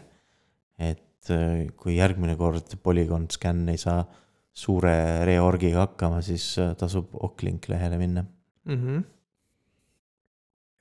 et 0.79 1.31
äh, 1.31 1.67
kui 1.77 1.97
järgmine 1.97 2.35
kord 2.35 2.77
Polygon 2.83 3.27
scan 3.31 3.67
ei 3.69 3.77
saa 3.77 4.05
suure 4.53 5.25
reorgiga 5.25 5.87
hakkama, 5.87 6.21
siis 6.21 6.57
äh, 6.59 6.75
tasub 6.77 7.09
Ocklink 7.13 7.67
lehele 7.69 7.97
minna. 7.97 8.25
mm. 8.65 8.75
-hmm. 8.75 9.03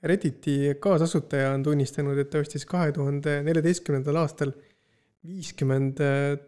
Redditi 0.03 0.73
kaasasutaja 0.83 1.53
on 1.55 1.63
tunnistanud, 1.63 2.17
et 2.19 2.29
ta 2.29 2.41
ostis 2.43 2.65
kahe 2.67 2.91
tuhande 2.91 3.37
neljateistkümnendal 3.45 4.19
aastal 4.23 4.51
viiskümmend 5.23 6.01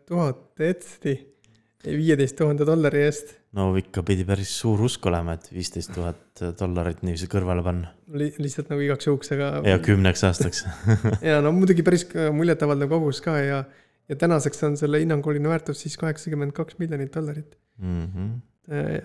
tuhat 0.10 0.60
etsi 0.60 1.16
viieteist 1.86 2.36
tuhande 2.36 2.68
dollari 2.68 3.06
eest 3.06 3.36
no 3.56 3.70
ikka 3.80 4.04
pidi 4.06 4.26
päris 4.28 4.52
suur 4.60 4.84
usk 4.88 5.06
olema, 5.10 5.36
et 5.38 5.48
viisteist 5.54 5.94
tuhat 5.96 6.44
dollarit 6.60 7.02
niiviisi 7.06 7.30
kõrvale 7.32 7.64
panna 7.66 7.92
li. 8.20 8.30
lihtsalt 8.42 8.72
nagu 8.72 8.84
igaks 8.84 9.08
juhuks, 9.08 9.32
aga. 9.36 9.52
ja 9.68 9.80
kümneks 9.84 10.26
aastaks. 10.28 10.66
ja 11.30 11.40
no 11.44 11.54
muidugi 11.56 11.86
päris 11.88 12.08
muljetavaldav 12.36 12.92
kogus 12.92 13.22
ka 13.26 13.38
ja, 13.40 13.62
ja 14.10 14.20
tänaseks 14.20 14.68
on 14.68 14.76
selle 14.80 15.00
hinnanguline 15.04 15.52
väärtus 15.52 15.86
siis 15.86 15.96
kaheksakümmend 16.02 16.56
kaks 16.58 16.80
miljonit 16.82 17.16
dollarit. 17.16 17.56
Mhm. 17.80 18.36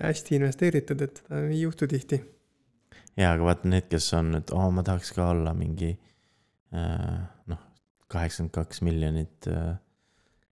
hästi 0.01 0.39
investeeritud, 0.39 1.01
et 1.05 1.19
seda 1.21 1.39
ei 1.45 1.59
juhtu 1.61 1.85
tihti. 1.87 2.17
ja, 3.17 3.31
aga 3.33 3.43
vaata 3.49 3.69
need, 3.71 3.87
kes 3.91 4.11
on, 4.17 4.35
et 4.39 4.51
oo, 4.55 4.67
ma 4.71 4.83
tahaks 4.87 5.11
ka 5.15 5.29
olla 5.33 5.53
mingi 5.57 5.91
äh, 5.95 7.17
noh, 7.51 7.63
kaheksakümmend 8.11 8.53
kaks 8.55 8.81
miljonit 8.87 9.47
äh, 9.51 9.73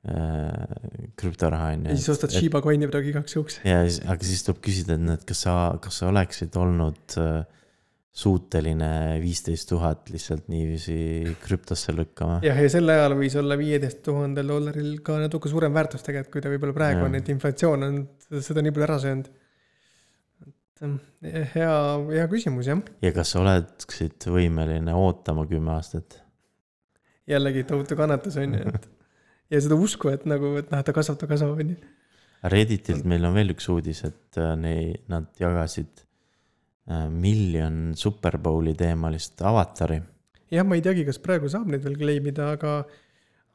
äh, 0.10 1.14
krüptoraha 1.20 1.74
on 1.76 1.88
ja 1.90 1.96
siis 2.00 2.10
ostad. 2.16 2.34
Shiba 2.36 2.62
coin'i 2.66 2.90
praegu 2.92 3.14
igaks 3.14 3.36
juhuks. 3.38 3.62
ja 3.68 3.82
aga 3.84 4.20
siis 4.28 4.44
tuleb 4.48 4.62
küsida, 4.66 4.98
et 5.00 5.06
noh, 5.06 5.18
et 5.20 5.26
kas 5.28 5.46
sa, 5.48 5.56
kas 5.84 6.02
sa 6.02 6.12
oleksid 6.12 6.56
olnud 6.60 7.18
äh, 7.22 7.40
suuteline 8.20 9.20
viisteist 9.22 9.70
tuhat 9.70 10.10
lihtsalt 10.12 10.48
niiviisi 10.52 10.96
krüptosse 11.44 11.94
lükkama. 11.96 12.40
jah, 12.44 12.58
ja 12.58 12.72
sel 12.72 12.90
ajal 12.92 13.16
võis 13.20 13.36
olla 13.40 13.56
viieteist 13.60 14.02
tuhandel 14.04 14.50
dollaril 14.50 14.98
ka 15.06 15.20
natuke 15.22 15.52
suurem 15.52 15.76
väärtus 15.76 16.04
tegelikult, 16.06 16.34
kui 16.34 16.44
ta 16.44 16.52
võib-olla 16.52 16.76
praegu 16.76 17.04
Jah. 17.04 17.08
on, 17.08 17.16
et 17.20 17.30
inflatsioon 17.36 17.86
on 17.88 18.02
seda- 18.26 18.42
seda 18.50 18.64
nii 18.66 18.74
palju 18.76 18.88
ära 18.90 18.98
söönud. 19.06 19.30
hea, 20.80 21.74
hea 22.14 22.28
küsimus 22.32 22.70
jah. 22.70 22.82
ja 23.04 23.12
kas 23.16 23.34
sa 23.34 23.44
oleksid 23.44 24.30
võimeline 24.32 24.96
ootama 24.96 25.46
kümme 25.50 25.74
aastat? 25.76 26.22
jällegi 27.30 27.66
tohutu 27.68 27.98
kannatus 28.00 28.38
on 28.42 28.56
ju, 28.58 28.74
et 28.74 28.90
ja 29.54 29.62
seda 29.64 29.78
usku, 29.80 30.12
et 30.14 30.28
nagu, 30.30 30.54
et 30.62 30.70
noh, 30.74 30.84
ta 30.86 30.96
kasvab, 30.96 31.20
ta 31.22 31.30
kasvab 31.30 31.60
on 31.60 31.74
ju. 31.74 31.80
Redditilt 32.50 33.04
meil 33.10 33.26
on 33.28 33.36
veel 33.36 33.52
üks 33.52 33.68
uudis, 33.72 34.06
et 34.08 34.40
äh, 34.40 34.54
nei-, 34.56 34.96
nad 35.12 35.28
jagasid 35.42 36.06
äh, 36.88 37.10
miljon 37.12 37.98
Super 38.00 38.38
Bowli 38.40 38.74
teemalist 38.80 39.42
avatari. 39.44 40.00
jah, 40.54 40.66
ma 40.66 40.80
ei 40.80 40.86
teagi, 40.86 41.04
kas 41.08 41.20
praegu 41.22 41.52
saab 41.52 41.68
neid 41.70 41.84
veel 41.86 42.00
kleimida, 42.00 42.54
aga 42.56 42.82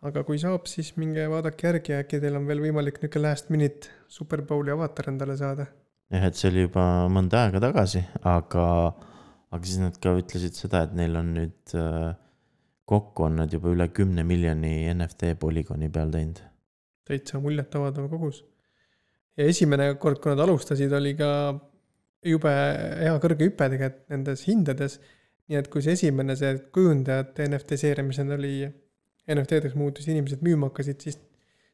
aga 0.05 0.21
kui 0.29 0.37
saab, 0.37 0.69
siis 0.69 0.93
minge 1.01 1.25
vaadake 1.33 1.71
järgi, 1.71 1.97
äkki 1.97 2.21
teil 2.21 2.37
on 2.37 2.45
veel 2.51 2.61
võimalik 2.67 3.01
niisugune 3.01 3.25
last 3.25 3.49
minute 3.49 3.89
Super 4.13 4.45
Bowli 4.45 4.75
avatar 4.75 5.09
endale 5.15 5.39
saada. 5.41 5.71
jah, 6.13 6.27
et 6.29 6.39
see 6.39 6.51
oli 6.51 6.67
juba 6.67 6.85
mõnda 7.13 7.47
aega 7.47 7.63
tagasi, 7.65 8.05
aga, 8.29 8.67
aga 9.55 9.63
siis 9.65 9.81
nad 9.83 9.97
ka 10.03 10.15
ütlesid 10.19 10.57
seda, 10.59 10.85
et 10.85 10.95
neil 10.99 11.17
on 11.21 11.33
nüüd 11.39 11.77
äh, 11.79 12.13
kokku 12.89 13.29
on 13.29 13.39
nad 13.41 13.53
juba 13.53 13.73
üle 13.73 13.89
kümne 13.97 14.25
miljoni 14.29 14.77
NFT 14.93 15.35
polügooni 15.41 15.91
peal 15.93 16.13
teinud. 16.13 16.41
täitsa 17.09 17.41
muljetavaldav 17.41 18.09
kogus. 18.13 18.45
ja 19.37 19.49
esimene 19.49 19.95
kord, 20.01 20.21
kui 20.21 20.33
nad 20.33 20.45
alustasid, 20.45 20.93
oli 20.93 21.15
ka 21.17 21.31
jube 22.25 22.53
hea 22.53 23.15
kõrge 23.21 23.49
hüpe 23.49 23.69
tegelikult 23.73 24.09
nendes 24.13 24.45
hindades. 24.49 24.99
nii 25.49 25.61
et 25.61 25.69
kui 25.73 25.85
see 25.85 25.97
esimene 25.99 26.37
see 26.41 26.57
kujundajate 26.73 27.49
NFT 27.51 27.81
seeria, 27.81 28.05
mis 28.05 28.21
nad 28.21 28.37
oli 28.39 28.65
NFT-deks 29.29 29.77
muutus, 29.77 30.07
inimesed 30.09 30.45
müüma 30.45 30.69
hakkasid, 30.69 31.01
siis, 31.01 31.19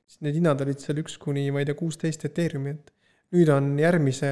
siis 0.06 0.22
need 0.26 0.38
hinnad 0.38 0.62
olid 0.62 0.82
seal 0.82 0.98
üks 1.02 1.16
kuni, 1.22 1.48
ma 1.54 1.62
ei 1.62 1.68
tea, 1.68 1.78
kuusteist 1.78 2.26
Ethereumi, 2.26 2.76
et 2.76 2.90
nüüd 3.36 3.50
on 3.54 3.72
järgmise 3.78 4.30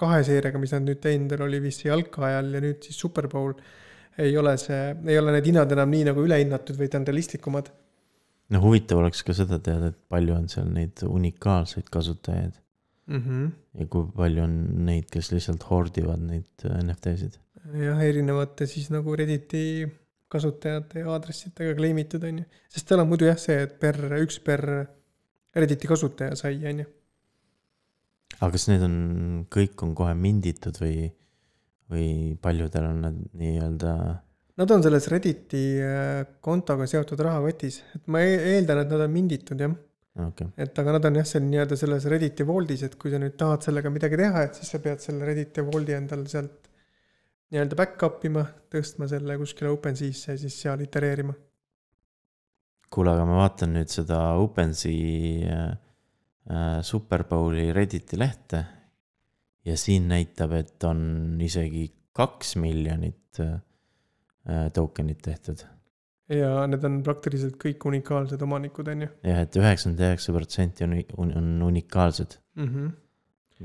kahe 0.00 0.22
seeriaga, 0.26 0.58
mis 0.58 0.72
nad 0.74 0.84
nüüd 0.86 1.00
teinud, 1.02 1.32
oli 1.46 1.60
vist 1.62 1.84
jalka 1.84 2.26
ajal 2.28 2.52
ja 2.56 2.62
nüüd 2.64 2.82
siis 2.82 2.98
Super 2.98 3.28
Bowl. 3.28 3.54
ei 4.18 4.36
ole 4.38 4.56
see, 4.58 4.94
ei 5.10 5.18
ole 5.18 5.32
need 5.34 5.46
hinnad 5.50 5.72
enam 5.74 5.90
nii 5.90 6.04
nagu 6.06 6.22
ülehinnatud, 6.22 6.76
vaid 6.78 6.92
on 6.94 7.06
realistlikumad 7.08 7.72
no 8.52 8.60
huvitav 8.62 9.00
oleks 9.00 9.24
ka 9.26 9.34
seda 9.36 9.58
teada, 9.62 9.90
et 9.92 9.98
palju 10.10 10.36
on 10.36 10.48
seal 10.52 10.68
neid 10.70 11.02
unikaalseid 11.06 11.88
kasutajaid 11.92 12.56
mm. 13.06 13.20
-hmm. 13.20 13.50
ja 13.80 13.86
kui 13.90 14.08
palju 14.16 14.44
on 14.44 14.56
neid, 14.88 15.08
kes 15.12 15.32
lihtsalt 15.32 15.68
hordivad 15.70 16.22
neid 16.22 16.66
äh, 16.68 16.80
NFT-sid. 16.82 17.38
jah, 17.80 18.02
erinevate 18.08 18.66
siis 18.70 18.90
nagu 18.94 19.16
Redditi 19.16 19.86
kasutajate 20.28 21.04
ja 21.04 21.12
aadressidega 21.14 21.76
claim 21.78 21.98
itud, 22.02 22.24
on 22.24 22.42
ju. 22.42 22.44
sest 22.68 22.88
seal 22.88 23.00
on 23.00 23.08
muidu 23.08 23.30
jah 23.30 23.38
see, 23.38 23.62
et 23.68 23.78
per, 23.80 24.00
üks 24.20 24.40
per 24.44 24.64
Redditi 25.54 25.86
kasutaja 25.86 26.36
sai, 26.36 26.58
on 26.70 26.84
ju. 26.84 26.86
Aga 28.40 28.50
kas 28.54 28.68
need 28.70 28.84
on, 28.86 28.96
kõik 29.52 29.82
on 29.86 29.94
kohe 29.98 30.14
minditud 30.18 30.78
või, 30.82 31.08
või 31.92 32.08
paljudel 32.42 32.90
on 32.90 33.02
nad 33.06 33.24
nii-öelda 33.38 33.94
Nad 34.54 34.70
on 34.70 34.84
selles 34.84 35.08
Redditi 35.10 35.60
äh, 35.82 36.20
kontoga 36.44 36.86
seotud 36.86 37.18
rahakotis, 37.26 37.80
et 37.96 38.04
ma 38.06 38.20
e- 38.22 38.52
eeldan, 38.52 38.84
et 38.84 38.92
nad 38.92 39.00
on 39.02 39.10
minditud 39.10 39.58
jah. 39.58 39.72
okay., 40.28 40.52
et 40.62 40.78
aga 40.78 40.94
nad 40.94 41.08
on 41.08 41.18
jah, 41.18 41.26
seal 41.26 41.42
nii-öelda 41.48 41.78
selles 41.80 42.06
Redditi 42.12 42.46
Vaultis, 42.46 42.84
et 42.86 42.94
kui 42.94 43.10
sa 43.10 43.18
nüüd 43.18 43.34
tahad 43.40 43.66
sellega 43.66 43.90
midagi 43.90 44.20
teha, 44.20 44.44
et 44.46 44.60
siis 44.60 44.70
sa 44.70 44.78
pead 44.84 45.02
selle 45.02 45.26
Redditi 45.26 45.64
Vauldi 45.66 45.96
endal 45.98 46.22
sealt 46.30 46.70
nii-öelda 47.50 47.80
back-up 47.80 48.22
ima, 48.30 48.44
tõstma 48.70 49.10
selle 49.10 49.34
kuskile 49.42 49.72
OpenSea'sse 49.74 50.36
ja 50.36 50.42
siis 50.44 50.60
seal 50.62 50.86
itereerima. 50.86 51.34
kuule, 52.94 53.10
aga 53.10 53.26
ma 53.26 53.40
vaatan 53.40 53.74
nüüd 53.74 53.90
seda 53.90 54.20
OpenSea 54.38 55.58
äh, 56.50 56.78
äh, 56.78 56.82
Superbowli 56.82 57.72
Redditi 57.72 58.18
lehte 58.18 58.64
ja 59.64 59.76
siin 59.76 60.08
näitab, 60.08 60.52
et 60.58 60.84
on 60.84 61.38
isegi 61.42 61.86
kaks 62.14 62.56
miljonit 62.60 63.40
äh, 63.40 63.54
äh, 64.48 64.66
tokenit 64.72 65.22
tehtud. 65.24 65.64
ja 66.28 66.66
need 66.66 66.84
on 66.88 67.02
praktiliselt 67.04 67.56
kõik 67.60 67.84
unikaalsed 67.84 68.40
omanikud, 68.42 68.88
on 68.88 69.02
ju 69.04 69.08
jah, 69.28 69.42
et 69.44 69.56
üheksakümmend 69.60 70.04
üheksa 70.06 70.32
protsenti 70.36 70.86
on, 70.86 71.32
on 71.36 71.48
unikaalsed, 71.66 72.38
mm. 72.56 72.68
-hmm. 72.68 72.94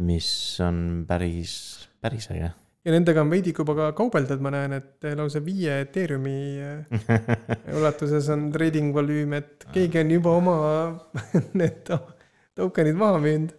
mis 0.03 0.31
on 0.63 1.05
päris, 1.07 1.53
päris 2.01 2.27
äge. 2.31 2.51
ja 2.85 2.91
nendega 2.91 3.21
on 3.21 3.31
veidi 3.31 3.53
juba 3.57 3.75
ka 3.75 3.91
kaubeldud, 3.95 4.43
ma 4.43 4.51
näen, 4.51 4.73
et 4.73 5.07
lausa 5.15 5.39
viie 5.45 5.81
Ethereumi 5.85 6.59
ulatuses 7.79 8.29
on 8.29 8.51
trading 8.51 8.95
volüüm, 8.95 9.33
et 9.39 9.67
keegi 9.71 10.03
on 10.03 10.11
juba 10.11 10.35
oma 10.35 10.57
need 11.61 11.95
tokenid 12.59 12.99
maha 12.99 13.23
müünud. 13.23 13.55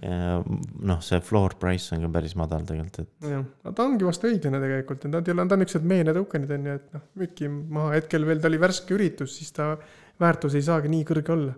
noh, 0.00 1.00
see 1.04 1.20
floor 1.20 1.58
price 1.60 1.92
on 1.92 2.06
ka 2.06 2.08
päris 2.14 2.32
madal 2.40 2.62
tegelikult, 2.64 3.02
et 3.02 3.32
jah, 3.34 3.42
aga 3.66 3.72
ta 3.76 3.84
ongi 3.84 4.06
vast 4.06 4.22
õiglane 4.24 4.60
tegelikult, 4.62 5.04
et 5.04 5.12
nad 5.12 5.26
ei 5.28 5.34
ole, 5.34 5.44
ta 5.44 5.58
on 5.58 5.60
niisugused 5.60 5.90
meene 5.90 6.14
tokenid 6.16 6.54
on 6.56 6.68
ju, 6.70 6.76
et 6.80 6.94
noh, 6.96 7.02
müüki 7.20 7.50
maha, 7.50 7.90
hetkel 7.98 8.24
veel 8.28 8.40
ta 8.40 8.48
oli 8.48 8.62
värske 8.62 8.96
üritus, 8.96 9.34
siis 9.36 9.52
ta 9.52 9.74
väärtus 10.20 10.56
ei 10.56 10.64
saagi 10.64 10.88
nii 10.92 11.04
kõrge 11.10 11.34
olla. 11.36 11.52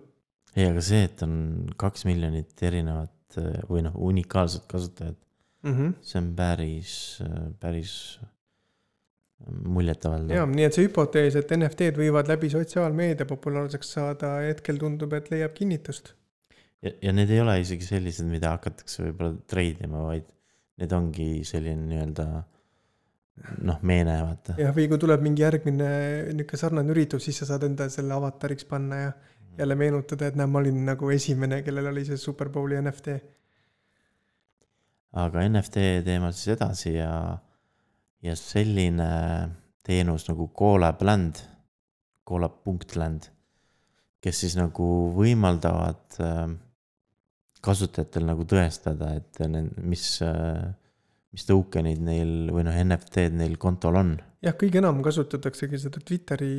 ei, 0.57 0.67
aga 0.67 0.83
see, 0.83 1.05
et 1.07 1.23
on 1.23 1.37
kaks 1.79 2.03
miljonit 2.09 2.67
erinevat 2.67 3.39
äh, 3.39 3.63
või 3.71 3.85
noh, 3.87 3.95
unikaalset 4.11 4.67
kasutajat, 4.67 5.17
mm. 5.63 5.73
-hmm. 5.77 5.95
see 6.03 6.19
on 6.19 6.29
päris, 6.35 6.97
päris 7.63 7.95
muljetavaldav 9.51 10.37
ja. 10.37 10.43
nii 10.47 10.67
et 10.67 10.75
see 10.75 10.87
hüpotees, 10.87 11.37
et 11.39 11.51
NFT-d 11.55 11.99
võivad 11.99 12.29
läbi 12.31 12.49
sotsiaalmeedia 12.53 13.27
populaarseks 13.29 13.95
saada, 13.97 14.35
hetkel 14.47 14.79
tundub, 14.81 15.13
et 15.17 15.29
leiab 15.33 15.55
kinnitust. 15.57 16.13
ja, 16.83 16.93
ja 17.07 17.13
need 17.15 17.31
ei 17.33 17.41
ole 17.43 17.59
isegi 17.63 17.87
sellised, 17.87 18.27
mida 18.29 18.53
hakatakse 18.57 19.07
võib-olla 19.07 19.35
treidima, 19.49 20.03
vaid 20.09 20.27
need 20.81 20.95
ongi 20.95 21.27
selline 21.47 21.85
nii-öelda 21.87 22.27
noh, 23.65 23.79
meene, 23.85 24.17
vaata. 24.21 24.57
jah, 24.61 24.73
või 24.75 24.87
kui 24.91 25.01
tuleb 25.01 25.23
mingi 25.25 25.45
järgmine 25.45 25.89
niisugune 26.33 26.59
sarnane 26.59 26.93
üritus, 26.93 27.25
siis 27.25 27.41
sa 27.41 27.49
saad 27.53 27.65
enda 27.69 27.87
selle 27.93 28.15
avatariks 28.17 28.67
panna 28.69 28.99
ja 28.99 29.13
jälle 29.57 29.77
meenutada, 29.77 30.27
et 30.27 30.37
näe, 30.37 30.49
ma 30.49 30.61
olin 30.61 30.83
nagu 30.87 31.09
esimene, 31.13 31.61
kellel 31.65 31.91
oli 31.91 32.05
see 32.07 32.17
Superbowli 32.17 32.79
NFT. 32.81 33.17
aga 35.21 35.43
NFT 35.45 35.83
teemal 36.05 36.33
siis 36.33 36.55
edasi 36.55 36.95
ja, 36.95 37.11
ja 38.25 38.35
selline 38.37 39.09
teenus 39.85 40.25
nagu 40.29 40.49
Colab-Land, 40.57 41.43
Colab.land, 42.25 43.29
kes 44.23 44.39
siis 44.45 44.55
nagu 44.57 44.87
võimaldavad 45.13 46.17
äh, 46.23 46.47
kasutajatel 47.63 48.25
nagu 48.27 48.45
tõestada, 48.49 49.13
et 49.19 49.43
mis 49.81 50.07
äh,, 50.25 50.65
mis 51.33 51.47
token'id 51.49 52.01
neil 52.03 52.51
või 52.53 52.65
noh, 52.67 52.75
NFT-d 52.83 53.39
neil 53.39 53.55
kontol 53.61 53.97
on 53.97 54.17
jah, 54.43 54.57
kõige 54.59 54.81
enam 54.81 54.99
kasutataksegi 55.05 55.79
seda 55.81 56.01
Twitteri 56.03 56.53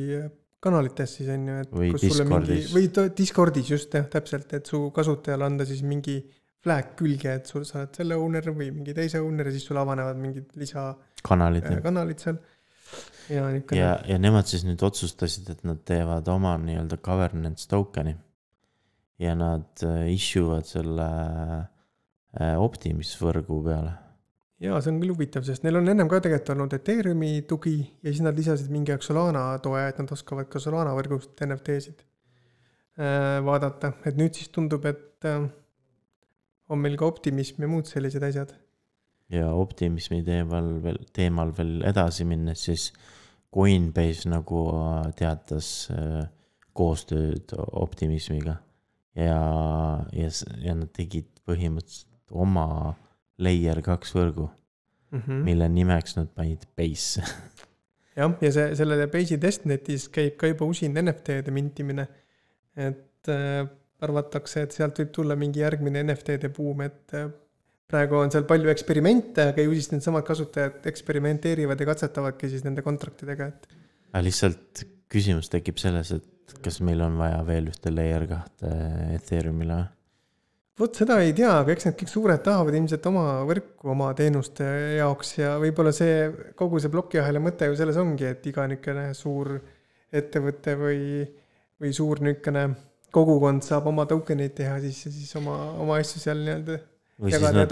kanalites 0.65 1.19
siis 1.19 1.29
on 1.33 1.45
ju, 1.49 1.59
et 1.61 1.75
Või 1.75 1.91
kus 1.93 2.07
sulle 2.07 2.25
mingi 2.29 2.57
Discordis. 2.57 2.73
või 2.73 3.11
Discordis 3.19 3.69
just 3.75 3.93
jah, 3.97 4.07
täpselt, 4.11 4.57
et 4.57 4.71
su 4.71 4.81
kasutajale 4.95 5.47
anda 5.47 5.67
siis 5.67 5.83
mingi 5.85 6.17
flag 6.65 6.95
külge, 6.97 7.37
et 7.39 7.49
sul 7.49 7.65
sa 7.67 7.83
oled 7.83 7.97
selle 7.99 8.17
owner 8.17 8.49
või 8.49 8.71
mingi 8.73 8.95
teise 8.97 9.21
owner 9.21 9.51
ja 9.51 9.53
siis 9.53 9.67
sul 9.69 9.77
avanevad 9.77 10.17
mingid 10.17 10.49
kanalid. 11.25 11.67
lisakanalid 11.69 12.23
seal. 12.23 12.39
ja 13.29 13.49
ja 13.77 13.91
ja 14.07 14.17
nemad 14.21 14.49
siis 14.49 14.65
nüüd 14.65 14.81
otsustasid, 14.85 15.49
et 15.53 15.63
nad 15.67 15.83
teevad 15.85 16.27
oma 16.33 16.55
nii-öelda 16.61 16.97
governance 17.05 17.69
token'i. 17.69 18.15
Ja 19.21 19.35
nad 19.37 19.83
äh, 19.85 20.09
issuevad 20.11 20.67
selle 20.67 21.05
äh, 22.35 22.55
Optimis 22.59 23.13
võrgu 23.21 23.61
peale. 23.65 23.93
ja 24.63 24.79
see 24.81 24.91
on 24.91 24.99
küll 25.01 25.13
huvitav, 25.13 25.45
sest 25.47 25.63
neil 25.63 25.79
on 25.79 25.87
ennem 25.91 26.09
ka 26.11 26.19
tegelikult 26.23 26.55
olnud 26.55 26.75
Ethereumi 26.77 27.31
tugi 27.47 27.77
ja 27.79 28.11
siis 28.11 28.23
nad 28.25 28.37
lisasid 28.37 28.71
mingi 28.73 28.95
aeg 28.95 29.05
Solana 29.05 29.47
toe, 29.63 29.85
et 29.87 30.01
nad 30.01 30.11
oskavad 30.11 30.49
ka 30.51 30.61
Solana 30.63 30.95
võrgust 30.97 31.39
NFT-sid 31.47 32.03
äh, 32.03 33.39
vaadata, 33.45 33.95
et 34.05 34.19
nüüd 34.19 34.35
siis 34.35 34.51
tundub, 34.51 34.87
et 34.89 35.25
on 35.25 36.79
meil 36.81 36.97
ka 36.99 37.07
optimism 37.07 37.63
ja 37.63 37.71
muud 37.71 37.87
sellised 37.89 38.23
asjad 38.23 38.51
ja 39.33 39.47
optimismi 39.57 40.21
teemal 40.27 40.75
veel, 40.83 40.99
teemal 41.15 41.53
veel 41.57 41.79
edasi 41.87 42.27
minnes, 42.29 42.67
siis 42.67 42.91
Coinbase 43.55 44.27
nagu 44.27 44.65
teatas 45.15 45.87
koostööd 46.75 47.53
optimismiga. 47.55 48.57
ja, 49.15 49.39
ja, 50.13 50.29
ja 50.63 50.75
nad 50.77 50.91
tegid 50.95 51.29
põhimõtteliselt 51.47 52.35
oma 52.35 52.95
layer 53.41 53.81
kaks 53.85 54.13
võrgu, 54.15 54.49
mm. 55.11 55.21
-hmm. 55.21 55.45
mille 55.47 55.69
nimeks 55.69 56.17
nad 56.19 56.29
panid 56.35 56.65
Base. 56.77 57.23
jah, 58.19 58.35
ja 58.41 58.51
see, 58.51 58.75
selle 58.79 59.07
Base'i 59.11 59.39
testnetis 59.41 60.09
käib 60.13 60.37
ka 60.41 60.51
juba 60.51 60.67
usin 60.69 60.95
NFT-de 61.01 61.51
mintimine. 61.55 62.07
et 62.75 63.29
äh, 63.31 63.63
arvatakse, 64.03 64.65
et 64.65 64.75
sealt 64.75 64.97
võib 64.99 65.11
tulla 65.15 65.35
mingi 65.39 65.61
järgmine 65.61 66.01
NFT-de 66.03 66.49
buum, 66.51 66.81
et 66.83 67.13
äh, 67.15 67.29
praegu 67.87 68.17
on 68.19 68.33
seal 68.33 68.43
palju 68.49 68.69
eksperimente, 68.73 69.49
aga 69.53 69.63
ju 69.63 69.71
siis 69.77 69.93
needsamad 69.93 70.25
kasutajad 70.27 70.85
eksperimenteerivad 70.91 71.79
ja 71.79 71.87
katsetavadki 71.87 72.49
siis 72.51 72.65
nende 72.67 72.83
kontraktidega, 72.85 73.47
et 73.47 73.69
aga 74.11 74.23
lihtsalt 74.25 74.83
küsimus 75.11 75.47
tekib 75.53 75.79
selles, 75.79 76.11
et 76.11 76.27
kas 76.65 76.81
meil 76.85 77.01
on 77.05 77.17
vaja 77.19 77.41
veel 77.47 77.69
ühte 77.71 77.93
layer 77.93 78.25
kahte 78.29 78.71
Ethereumile 79.15 79.83
vot 80.79 80.97
seda 80.99 81.21
ei 81.23 81.31
tea, 81.35 81.53
aga 81.61 81.71
eks 81.71 81.87
need 81.87 81.97
kõik 82.01 82.11
suured 82.11 82.41
tahavad 82.43 82.75
ilmselt 82.75 83.05
oma 83.07 83.25
võrku 83.47 83.93
oma 83.93 84.09
teenuste 84.17 84.65
jaoks 84.97 85.37
ja 85.39 85.53
võib-olla 85.61 85.93
see 85.95 86.25
kogu 86.59 86.81
see 86.83 86.91
plokiahela 86.91 87.39
mõte 87.43 87.69
ju 87.69 87.77
selles 87.79 87.99
ongi, 88.01 88.27
et 88.27 88.49
iga 88.51 88.67
niisugune 88.67 89.05
suur 89.15 89.53
ettevõte 90.15 90.75
või, 90.79 91.23
või 91.79 91.93
suur 91.95 92.19
niisugune 92.23 92.67
kogukond 93.15 93.63
saab 93.63 93.87
oma 93.87 94.03
token'eid 94.09 94.55
teha 94.57 94.75
siis 94.83 95.05
ja 95.05 95.13
siis 95.15 95.31
oma, 95.39 95.55
oma 95.79 96.01
asju 96.01 96.19
seal 96.25 96.43
nii-öelda 96.43 96.81
või 97.21 97.31
siis 97.31 97.43
nad, 97.55 97.71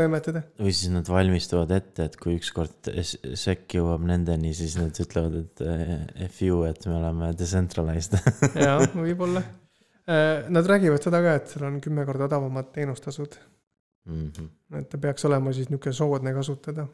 või 0.60 0.72
siis 0.74 0.92
nad 0.94 1.10
valmistuvad 1.12 1.72
ette, 1.76 2.06
et 2.10 2.16
kui 2.22 2.38
ükskord 2.40 2.90
S- 3.02 3.18
SEC 3.36 3.76
jõuab 3.80 4.06
nendeni, 4.08 4.54
siis 4.56 4.78
nad 4.80 4.96
ütlevad, 5.04 5.36
et 5.42 5.64
eh, 5.68 6.28
F 6.30 6.42
you, 6.46 6.62
et 6.70 6.86
me 6.88 6.96
oleme 7.02 7.34
decentralized. 7.40 8.16
jaa, 8.56 8.80
võib-olla. 8.96 9.44
Nad 10.52 10.68
räägivad 10.68 11.00
seda 11.06 11.22
ka, 11.24 11.34
et 11.40 11.48
seal 11.54 11.64
on 11.70 11.78
kümme 11.84 12.04
korda 12.08 12.26
odavamad 12.28 12.72
teenustasud, 12.76 13.38
Mhm. 14.06 14.48
et 14.80 14.90
ta 14.92 14.98
peaks 15.00 15.24
olema 15.30 15.54
siis 15.56 15.70
niisugune 15.72 15.94
soodne 15.96 16.34
kasutada. 16.36 16.88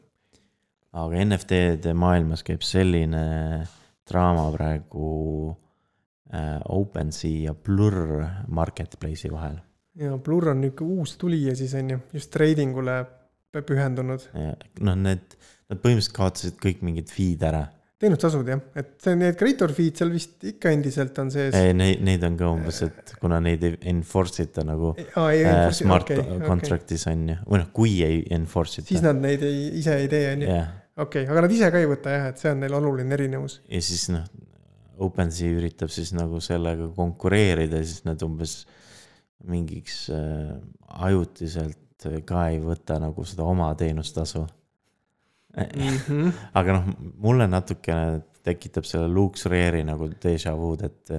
aga 0.94 1.24
NFT-de 1.26 1.94
maailmas 1.98 2.44
käib 2.46 2.62
selline 2.66 3.66
draama 4.10 4.48
praegu 4.54 5.56
äh, 6.34 6.60
OpenSea 6.70 7.48
ja 7.50 7.54
Blur 7.54 7.96
marketplace'i 8.48 9.32
vahel. 9.34 9.58
Ja 9.98 10.18
Blur 10.18 10.52
on 10.54 10.62
niisugune 10.62 11.02
uus 11.02 11.16
tulija 11.18 11.56
siis 11.58 11.74
on 11.80 11.96
ju, 11.96 12.00
just 12.14 12.32
trading 12.34 12.78
ule 12.78 13.02
pühendunud. 13.66 14.30
noh, 14.86 14.96
need, 14.96 15.36
nad 15.70 15.82
põhimõtteliselt 15.82 16.16
kaotasid 16.16 16.58
kõik 16.62 16.82
mingid 16.86 17.12
feed 17.12 17.44
ära. 17.48 17.66
teenustasud 18.00 18.48
jah, 18.48 18.62
et 18.80 18.92
see 19.04 19.18
need 19.20 19.38
creator 19.40 19.74
feed 19.76 19.98
seal 20.00 20.12
vist 20.14 20.46
ikka 20.54 20.72
endiselt 20.76 21.18
on 21.20 21.32
sees. 21.34 21.56
Neid, 21.76 22.04
neid 22.06 22.24
on 22.28 22.38
ka 22.40 22.52
umbes, 22.54 22.82
et 22.86 23.16
kuna 23.20 23.42
neid 23.44 23.66
ei 23.68 23.80
enforce 23.92 24.46
ita 24.46 24.64
nagu 24.68 24.94
aa, 24.94 25.32
ei, 25.34 25.44
äh, 25.44 25.66
smart 25.76 26.14
okay, 26.14 26.42
contract'is 26.46 27.08
on 27.12 27.26
ju, 27.34 27.40
või 27.50 27.64
noh, 27.64 27.72
kui 27.76 27.96
ei 28.06 28.22
enforce 28.38 28.84
siis 28.84 29.00
ita. 29.00 29.10
nad 29.10 29.24
neid 29.26 29.44
ei, 29.48 29.66
ise 29.82 29.98
ei 30.00 30.12
tee, 30.12 30.28
on 30.36 30.46
ju. 30.46 30.60
okei, 31.08 31.26
aga 31.28 31.48
nad 31.48 31.58
ise 31.58 31.72
ka 31.74 31.82
ei 31.82 31.90
võta 31.90 32.14
jah, 32.14 32.30
et 32.32 32.44
see 32.44 32.54
on 32.54 32.64
neil 32.64 32.78
oluline 32.80 33.18
erinevus. 33.18 33.60
ja 33.68 33.82
siis 33.84 34.08
noh, 34.14 34.30
OpenSea 35.00 35.56
üritab 35.56 35.92
siis 35.92 36.12
nagu 36.12 36.42
sellega 36.44 36.90
konkureerida, 36.96 37.80
siis 37.88 38.04
nad 38.08 38.22
umbes 38.26 38.62
mingiks 39.48 40.08
äh, 40.14 40.56
ajutiselt 41.08 42.08
ka 42.26 42.46
ei 42.52 42.62
võta 42.64 43.00
nagu 43.02 43.26
seda 43.28 43.44
oma 43.48 43.74
teenustasu. 43.80 44.46
Mhm. 45.60 46.32
aga 46.60 46.78
noh, 46.78 46.90
mulle 47.20 47.48
natukene 47.50 48.22
tekitab 48.46 48.86
selle 48.88 49.10
Luke 49.12 49.50
Reeri 49.50 49.84
nagu 49.84 50.08
déjà 50.22 50.54
vu'd, 50.58 50.86
et 50.86 51.16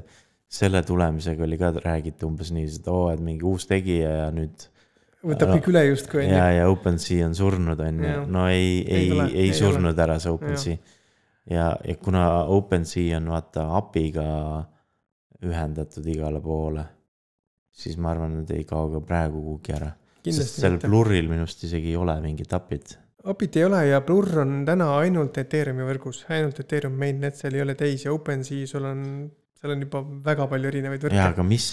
selle 0.50 0.83
tulemisega 0.87 1.44
oli 1.46 1.59
ka 1.61 1.72
räägiti 1.78 2.26
umbes 2.26 2.50
nii, 2.54 2.68
et 2.80 2.88
oo, 2.90 3.09
et 3.12 3.20
mingi 3.22 3.46
uus 3.46 3.68
tegija 3.70 4.11
ja 4.24 4.30
nüüd 4.35 4.64
võtab 5.26 5.52
kõik 5.54 5.68
üle 5.70 5.85
justkui, 5.90 6.24
ja, 6.26 6.48
ja 6.56 6.70
OpenSea 6.70 7.26
on 7.28 7.37
surnud, 7.38 7.83
on 7.85 8.00
ju 8.06 8.22
no 8.33 8.46
ei, 8.50 8.80
Ei 8.83 9.11
ei, 9.11 9.28
ei, 9.44 9.52
surnud 9.56 9.98
ära 10.00 10.18
see 10.22 10.33
OpenSea. 10.33 10.78
ja, 11.50 11.68
ja 11.87 11.96
kuna 12.02 12.24
OpenSea 12.56 13.18
on 13.20 13.30
vaata 13.35 13.68
API-ga 13.78 14.26
ühendatud 15.46 16.09
igale 16.11 16.40
poole, 16.44 16.85
siis 17.72 17.96
ma 17.96 18.11
arvan, 18.14 18.40
nad 18.40 18.50
ei 18.54 18.64
kao 18.68 18.90
ka 18.92 19.00
praegu 19.06 19.40
kuhugi 19.42 19.72
ära. 19.76 19.92
sest 20.24 20.59
seal. 20.61 20.78
Blurril 20.83 21.28
minu 21.30 21.46
arust 21.46 21.62
isegi 21.64 21.94
ei 21.94 21.96
ole 21.96 22.18
mingit 22.20 22.52
API-t. 22.52 22.96
API-t 23.30 23.56
ei 23.61 23.64
ole 23.64 23.78
ja 23.88 24.00
Blur 24.00 24.28
on 24.42 24.64
täna 24.68 24.90
ainult 24.98 25.37
Ethereumi 25.40 25.85
võrgus, 25.85 26.24
ainult 26.33 26.61
Ethereum 26.61 26.94
mainnet, 27.00 27.37
seal 27.37 27.54
ei 27.56 27.62
ole 27.64 27.74
teisi, 27.76 28.09
OpenSea 28.09 28.66
sul 28.68 28.85
on, 28.88 29.02
seal 29.61 29.74
on 29.74 29.83
juba 29.85 30.00
väga 30.24 30.46
palju 30.48 30.68
erinevaid 30.72 31.02
jaa, 31.04 31.09
võrke. 31.11 31.24
aga 31.35 31.42
mis 31.44 31.66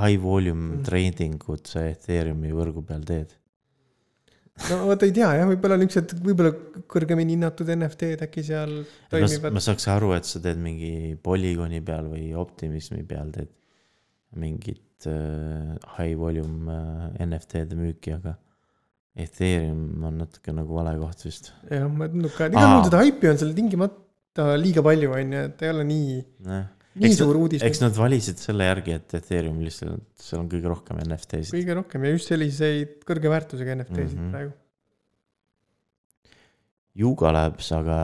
high 0.00 0.18
volume 0.22 0.76
Mm. 0.76 0.82
trading 0.86 1.48
ut 1.48 1.66
sa 1.66 1.86
Ethereumi 1.90 2.52
võrgu 2.54 2.84
peal 2.86 3.02
teed? 3.06 3.34
no 4.70 4.82
vot 4.86 5.02
ei 5.02 5.12
tea 5.16 5.30
jah, 5.38 5.46
võib-olla 5.48 5.78
niisugused, 5.80 6.18
võib-olla 6.26 6.52
kõrgemini 6.92 7.34
hinnatud 7.34 7.70
NFT-d 7.72 8.26
äkki 8.28 8.42
seal 8.46 8.74
toimivad 9.10 9.54
ma. 9.56 9.62
saaks 9.64 9.88
aru, 9.88 10.12
et 10.18 10.28
sa 10.28 10.42
teed 10.44 10.58
mingi 10.62 11.16
Polygoni 11.22 11.80
peal 11.82 12.10
või 12.12 12.30
Optimismi 12.36 13.02
peal 13.08 13.30
teed 13.34 13.48
mingit 14.38 15.06
äh, 15.10 15.76
high 15.96 16.16
volume 16.18 16.72
äh, 16.72 17.24
NFT-de 17.26 17.78
müüki, 17.78 18.16
aga 18.16 18.36
Ethereum 19.12 20.04
on 20.08 20.22
natuke 20.22 20.54
nagu 20.56 20.78
vale 20.78 20.94
koht 21.00 21.26
vist. 21.26 21.52
jah, 21.68 21.88
ma 21.88 22.08
tundub 22.08 22.32
ka, 22.36 22.48
igal 22.48 22.70
juhul 22.70 22.86
seda 22.88 23.02
haipi 23.02 23.28
on 23.32 23.42
seal 23.42 23.52
tingimata 23.56 24.46
liiga 24.60 24.84
palju, 24.84 25.10
on 25.18 25.34
ju, 25.36 25.42
et 25.50 25.66
ei 25.66 25.74
ole 25.74 25.84
nii, 25.90 26.22
nii 26.48 27.08
Eks 27.08 27.20
suur 27.20 27.38
uudis. 27.40 27.62
eks 27.64 27.80
nad 27.80 27.94
valisid 27.96 28.40
selle 28.40 28.66
järgi, 28.68 28.96
et 29.00 29.14
Ethereum 29.16 29.60
lihtsalt, 29.64 30.08
seal 30.20 30.42
on 30.42 30.48
kõige 30.52 30.72
rohkem 30.72 31.00
NFT-sid. 31.04 31.52
kõige 31.54 31.76
rohkem 31.78 32.04
ja 32.04 32.16
just 32.16 32.32
selliseid 32.32 32.98
kõrge 33.08 33.32
väärtusega 33.32 33.78
NFT-sid 33.78 34.16
mm. 34.16 34.26
-hmm. 34.26 34.34
praegu. 34.36 34.58
Yuga 37.00 37.30
Labs 37.32 37.70
aga 37.72 37.98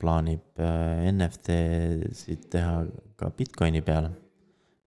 plaanib 0.00 0.60
äh, 0.60 1.08
NFT-sid 1.12 2.48
teha 2.52 2.78
ka 3.20 3.28
Bitcoini 3.36 3.82
peal 3.84 4.08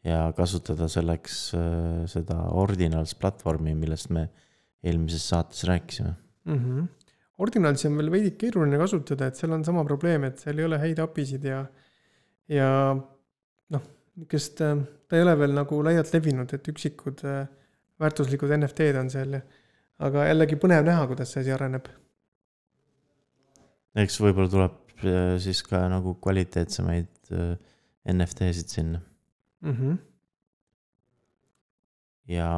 ja 0.06 0.20
kasutada 0.38 0.88
selleks 0.92 1.40
äh, 1.58 2.04
seda 2.12 2.38
Ordinals 2.54 3.16
platvormi, 3.18 3.74
millest 3.78 4.12
me 4.14 4.28
eelmises 4.86 5.26
saates 5.32 5.66
rääkisime. 5.70 6.14
mm. 6.46 6.62
-hmm. 6.62 6.88
Ordinalsi 7.38 7.88
on 7.88 7.98
veel 7.98 8.12
veidi 8.12 8.32
keeruline 8.40 8.78
kasutada, 8.80 9.28
et 9.28 9.36
seal 9.36 9.52
on 9.52 9.66
sama 9.66 9.84
probleem, 9.84 10.24
et 10.24 10.40
seal 10.40 10.60
ei 10.60 10.66
ole 10.66 10.78
häid 10.80 11.00
API-sid 11.04 11.44
ja, 11.44 11.66
ja 12.48 12.70
noh, 12.96 13.82
niisugust, 14.16 14.62
ta 15.08 15.18
ei 15.18 15.24
ole 15.26 15.34
veel 15.40 15.52
nagu 15.58 15.82
laialt 15.84 16.14
levinud, 16.14 16.54
et 16.54 16.70
üksikud 16.72 17.26
äh, 17.28 17.48
väärtuslikud 18.00 18.54
NFT-d 18.56 19.02
on 19.02 19.10
seal 19.12 19.36
ja 19.36 19.42
aga 20.06 20.30
jällegi 20.30 20.56
põnev 20.60 20.86
näha, 20.88 21.08
kuidas 21.08 21.34
see 21.34 21.44
asi 21.44 21.52
areneb. 21.56 21.90
eks 23.96 24.20
võib-olla 24.22 24.52
tuleb 24.52 25.04
äh, 25.04 25.36
siis 25.44 25.64
ka 25.64 25.84
nagu 25.92 26.16
kvaliteetsemaid 26.24 27.36
äh, 27.36 27.58
NFT-sid 28.16 28.72
sinna 28.72 29.02
mm. 29.66 29.78
-hmm. 29.78 29.98
ja 32.32 32.50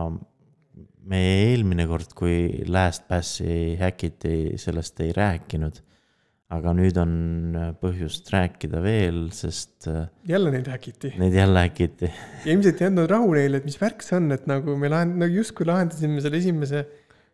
meie 1.08 1.34
eelmine 1.52 1.88
kord, 1.90 2.14
kui 2.18 2.64
LastPassi 2.68 3.78
häkiti, 3.80 4.58
sellest 4.62 5.04
ei 5.06 5.14
rääkinud. 5.16 5.84
aga 6.48 6.72
nüüd 6.72 6.96
on 6.96 7.10
põhjust 7.82 8.30
rääkida 8.32 8.80
veel, 8.80 9.26
sest 9.36 9.84
äh, 9.92 10.06
jälle 10.30 10.54
neid 10.54 10.70
häkiti 10.72 11.10
neid 11.20 11.34
jälle 11.36 11.60
häkiti. 11.66 12.08
ja 12.46 12.54
ilmselt 12.54 12.82
ei 12.82 12.88
andnud 12.88 13.10
rahu 13.12 13.34
neile, 13.36 13.60
et 13.60 13.66
mis 13.68 13.76
värk 13.82 14.06
see 14.06 14.16
on, 14.16 14.32
et 14.32 14.46
nagu 14.48 14.78
me 14.80 14.88
lahend-, 14.88 15.20
nagu 15.20 15.42
justkui 15.42 15.68
lahendasime 15.68 16.24
selle 16.24 16.40
esimese 16.40 16.86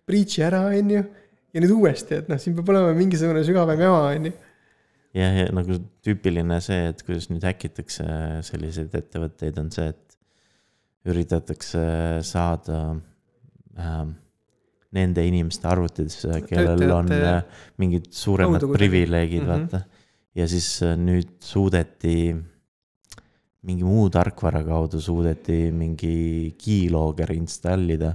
breach'i 0.10 0.42
ära, 0.48 0.64
on 0.74 0.90
ju. 0.96 1.04
ja 1.54 1.62
nüüd 1.62 1.76
uuesti, 1.76 2.24
et 2.24 2.32
noh, 2.32 2.42
siin 2.42 2.58
peab 2.58 2.74
olema 2.74 2.96
mingisugune 2.98 3.44
sügavam 3.46 3.86
jama, 3.86 4.02
on 4.16 4.32
ju. 4.32 4.34
ja, 5.14 5.28
ja 5.38 5.46
nagu 5.54 5.78
tüüpiline 6.06 6.60
see, 6.64 6.90
et 6.92 7.04
kuidas 7.06 7.30
nüüd 7.32 7.44
häkitakse 7.46 8.06
selliseid 8.48 8.96
ettevõtteid, 8.98 9.60
on 9.62 9.72
see, 9.74 9.90
et 9.94 10.18
üritatakse 11.12 11.84
saada 12.24 12.80
äh, 13.78 14.06
nende 14.94 15.26
inimeste 15.28 15.68
arvutitesse, 15.68 16.42
kellel 16.48 16.86
on 16.96 17.12
äh, 17.12 17.44
mingid 17.82 18.12
suuremad 18.14 18.64
privileegid, 18.74 19.44
Mhm. 19.44 19.50
vaata. 19.50 19.84
ja 20.36 20.48
siis 20.48 20.82
äh, 20.82 20.96
nüüd 20.98 21.36
suudeti 21.44 22.36
mingi 23.64 23.84
muu 23.88 24.10
tarkvara 24.12 24.64
kaudu 24.64 25.00
suudeti 25.02 25.72
mingi 25.72 26.56
keylogger 26.60 27.32
installida 27.32 28.14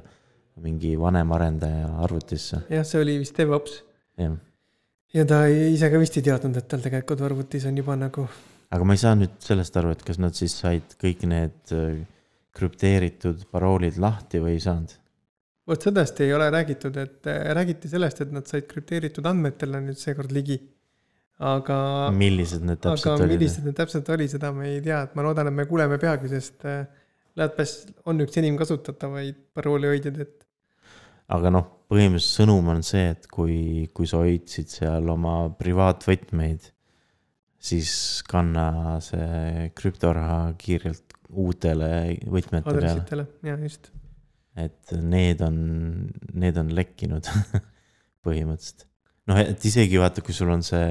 mingi 0.58 0.96
vanema 0.98 1.36
arendaja 1.36 1.86
arvutisse, 2.02 2.64
jah, 2.70 2.84
see 2.84 3.00
oli 3.00 3.18
vist 3.22 3.36
DevOps. 3.38 3.82
jah. 4.18 4.34
Ja 5.14 5.24
ta 5.28 5.42
ise 5.48 5.90
ka 5.90 6.00
vist 6.02 6.18
ei 6.20 6.26
teadnud, 6.28 6.56
et 6.60 6.68
tal 6.68 6.84
tegelikult 6.84 7.24
arvutis 7.24 7.66
on 7.68 7.80
juba 7.80 7.96
nagu, 7.98 8.26
aga 8.74 8.86
ma 8.86 8.96
ei 8.96 9.02
saa 9.02 9.16
nüüd 9.18 9.36
sellest 9.44 9.76
aru, 9.80 9.92
et 9.96 10.04
kas 10.06 10.20
nad 10.20 10.36
siis 10.36 10.56
said 10.62 10.96
kõik 11.00 11.24
need 11.30 11.74
äh, 11.76 12.00
krüpteeritud 12.58 13.46
paroolid 13.52 14.00
lahti 14.02 14.42
või 14.42 14.56
ei 14.58 14.64
saanud? 14.64 14.96
vot 15.68 15.84
sellest 15.84 16.20
ei 16.24 16.32
ole 16.32 16.48
räägitud, 16.52 16.96
et 17.00 17.28
äh, 17.28 17.44
räägiti 17.56 17.90
sellest, 17.92 18.24
et 18.24 18.34
nad 18.34 18.48
said 18.48 18.68
krüpteeritud 18.70 19.26
andmetele 19.28 19.80
nüüd 19.84 20.00
seekord 20.00 20.32
ligi. 20.34 20.58
aga, 21.38 21.78
millised 22.12 22.64
need 22.64 22.80
aga 22.80 22.96
täpselt 22.96 23.24
olid? 23.24 23.36
millised 23.36 23.68
need 23.68 23.76
täpselt 23.78 24.08
oli, 24.16 24.28
seda 24.32 24.52
me 24.56 24.72
ei 24.74 24.82
tea, 24.84 25.02
et 25.08 25.16
ma 25.16 25.24
loodan, 25.24 25.50
et 25.50 25.60
me 25.60 25.68
kuuleme 25.70 26.00
peagi, 26.02 26.32
sest 26.32 26.68
äh, 26.68 26.82
LastPass 27.38 27.86
on 28.10 28.24
üks 28.24 28.40
enim 28.40 28.56
kasutatavaid 28.60 29.40
paroolihoidjaid, 29.56 30.20
et 30.24 30.47
aga 31.34 31.52
noh, 31.52 31.66
põhimõtteliselt 31.88 32.42
sõnum 32.42 32.72
on 32.72 32.82
see, 32.86 33.12
et 33.14 33.28
kui, 33.32 33.88
kui 33.96 34.08
sa 34.08 34.22
hoidsid 34.22 34.72
seal 34.72 35.08
oma 35.12 35.36
privaatvõtmeid, 35.58 36.70
siis 37.58 37.92
kanna 38.28 38.98
see 39.04 39.68
krüptoraha 39.76 40.40
kiirelt 40.60 41.16
uutele 41.28 41.90
võtmete 42.30 42.72
peale, 42.72 43.26
ja 43.44 43.56
just. 43.60 43.90
et 44.56 44.94
need 44.96 45.42
on, 45.44 45.58
need 46.32 46.60
on 46.60 46.72
lekkinud 46.76 47.28
põhimõtteliselt. 48.24 48.86
noh, 49.28 49.40
et 49.42 49.68
isegi 49.68 50.00
vaata, 50.00 50.24
kui 50.24 50.36
sul 50.36 50.52
on 50.54 50.64
see, 50.64 50.88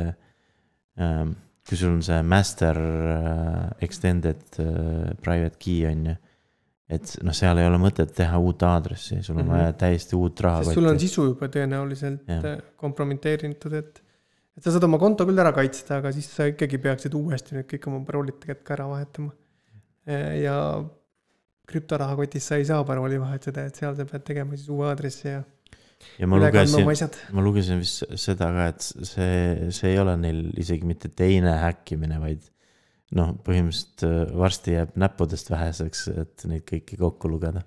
kui 1.67 1.79
sul 1.79 1.95
on 1.95 2.03
see 2.05 2.21
master 2.23 2.77
äh, 2.77 3.63
extended 3.85 4.43
äh, 4.61 5.13
private 5.23 5.57
key 5.61 5.85
on 5.89 6.11
ju, 6.11 6.17
et 6.89 7.13
noh, 7.27 7.35
seal 7.35 7.57
ei 7.59 7.67
ole 7.67 7.77
mõtet 7.83 8.13
teha 8.15 8.37
uut 8.39 8.63
aadressi, 8.63 9.21
sul 9.23 9.37
on 9.37 9.45
Mhm. 9.45 9.51
vaja 9.53 9.73
täiesti 9.85 10.15
uut 10.15 10.39
raha 10.45 10.63
sest 10.63 10.77
sul 10.79 10.87
on 10.87 10.99
sisu 10.99 11.25
juba 11.33 11.49
tõenäoliselt 11.51 12.27
Jah. 12.27 12.45
äh, 12.45 12.61
kompromiteeritud, 12.79 13.73
et, 13.73 13.99
et 14.57 14.63
sa 14.63 14.71
saad 14.71 14.83
oma 14.87 14.97
konto 15.01 15.25
küll 15.27 15.39
ära 15.43 15.51
kaitsta, 15.55 15.97
aga 15.99 16.13
siis 16.15 16.29
sa 16.35 16.47
ikkagi 16.47 16.79
peaksid 16.79 17.13
uuesti 17.19 17.57
nüüd 17.57 17.67
kõik 17.73 17.89
oma 17.91 17.99
paroolid 18.07 18.39
tegelikult 18.39 18.67
ka 18.67 18.77
ära 18.79 18.87
vahetama. 18.93 19.31
ja 20.39 20.55
krüptorahakotis 21.67 22.45
sa 22.47 22.55
ei 22.55 22.65
saa 22.67 22.83
parooli 22.87 23.19
vahetada, 23.19 23.65
et 23.67 23.75
seal 23.75 23.95
sa 23.97 24.05
pead 24.07 24.23
tegema 24.23 24.55
siis 24.55 24.69
uue 24.71 24.87
aadressi 24.87 25.27
ja 25.27 25.41
ja 26.21 26.27
ma 26.29 26.37
lugesin 26.39 26.85
ma 27.35 27.41
lugesin 27.43 27.81
vist 27.81 28.05
seda 28.21 28.47
ka, 28.53 28.67
et 28.71 28.85
see, 28.85 29.71
see 29.75 29.91
ei 29.91 29.99
ole 29.99 30.13
neil 30.21 30.43
isegi 30.61 30.85
mitte 30.87 31.09
teine 31.09 31.57
häkkimine, 31.65 32.19
vaid 32.21 32.45
noh, 33.15 33.33
põhimõtteliselt 33.45 34.03
äh, 34.07 34.37
varsti 34.37 34.75
jääb 34.75 34.95
näppudest 34.99 35.51
väheseks, 35.51 36.07
et 36.23 36.47
neid 36.49 36.65
kõiki 36.67 36.99
kokku 36.99 37.31
lugeda. 37.31 37.63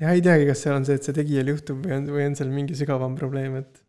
ja 0.00 0.12
ei 0.14 0.22
teagi, 0.22 0.46
kas 0.50 0.62
seal 0.62 0.78
on 0.78 0.86
see, 0.86 0.98
et 0.98 1.08
see 1.08 1.16
tegijal 1.16 1.50
juhtub 1.54 1.82
või 1.82 1.96
on, 1.96 2.06
või 2.14 2.28
on 2.28 2.38
seal 2.38 2.52
mingi 2.54 2.78
sügavam 2.78 3.16
probleem, 3.18 3.58
et 3.62 3.82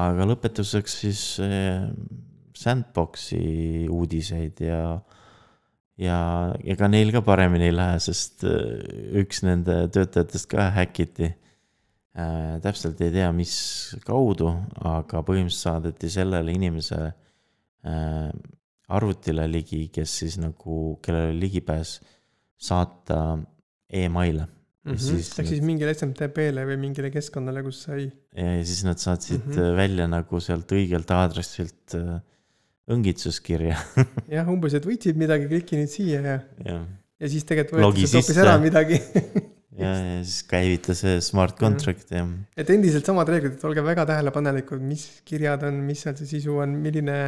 aga 0.00 0.26
lõpetuseks 0.32 0.98
siis 1.04 1.22
äh, 1.44 1.86
Sandboxi 2.60 3.86
uudiseid 3.90 4.58
ja, 4.66 4.82
ja 5.98 6.18
ega 6.66 6.90
neil 6.90 7.14
ka 7.14 7.22
paremini 7.24 7.70
ei 7.70 7.76
lähe, 7.76 8.02
sest 8.02 8.44
äh, 8.48 8.82
üks 9.22 9.44
nende 9.46 9.84
töötajatest 9.94 10.50
ka 10.50 10.72
häkiti. 10.74 11.36
täpselt 12.60 12.98
ei 13.00 13.12
tea, 13.14 13.28
mis 13.32 13.52
kaudu, 14.02 14.50
aga 14.82 15.22
põhimõtteliselt 15.22 15.62
saadeti 15.62 16.08
sellele 16.10 16.52
inimesele 16.52 17.12
äh, 17.86 18.32
arvutile 18.96 19.46
ligi, 19.50 19.88
kes 19.94 20.16
siis 20.22 20.38
nagu, 20.42 20.96
kellel 21.04 21.30
oli 21.30 21.44
ligipääs 21.46 21.98
saata 22.60 23.38
emaile 23.90 24.46
mm 24.46 24.92
-hmm. 24.92 24.98
siis 24.98 25.38
ehk 25.38 25.48
siis 25.48 25.62
mingile 25.64 25.94
SMTP-le 25.94 26.64
või 26.68 26.76
mingile 26.80 27.10
keskkonnale, 27.10 27.62
kus 27.66 27.82
sai 27.86 28.08
ja 28.36 28.56
ja 28.58 28.64
siis 28.64 28.84
nad 28.84 28.98
saatsid 28.98 29.40
mm 29.40 29.52
Mhm. 29.52 29.60
-hmm. 29.60 29.76
välja 29.76 30.06
nagu 30.08 30.40
sealt 30.40 30.72
õigelt 30.72 31.10
aadressilt 31.14 31.94
äh, 31.94 32.20
õngitsuskirja 32.90 33.76
jah, 34.36 34.48
umbes, 34.48 34.74
et 34.74 34.86
võitsid 34.86 35.16
midagi, 35.20 35.48
kliki 35.48 35.78
nüüd 35.78 35.92
siia 35.92 36.20
ja, 36.20 36.40
ja, 36.64 36.80
ja 37.20 37.28
siis 37.28 37.44
tegelikult 37.44 37.82
võeti 37.84 38.06
sealt 38.06 38.24
hoopis 38.24 38.42
ära 38.42 38.58
midagi 38.62 39.00
ja, 39.78 39.90
ja 39.94 40.16
siis 40.24 40.42
käivita 40.50 40.94
see 40.98 41.20
smart 41.24 41.58
contract 41.60 42.10
ja 42.14 42.24
et 42.56 42.70
endiselt 42.70 43.06
samad 43.06 43.28
reeglid, 43.30 43.56
et 43.58 43.64
olge 43.68 43.84
väga 43.84 44.06
tähelepanelikud, 44.10 44.82
mis 44.82 45.06
kirjad 45.28 45.62
on, 45.68 45.80
mis 45.86 46.02
seal 46.04 46.16
see 46.18 46.26
sisu 46.36 46.58
on, 46.64 46.74
milline, 46.82 47.18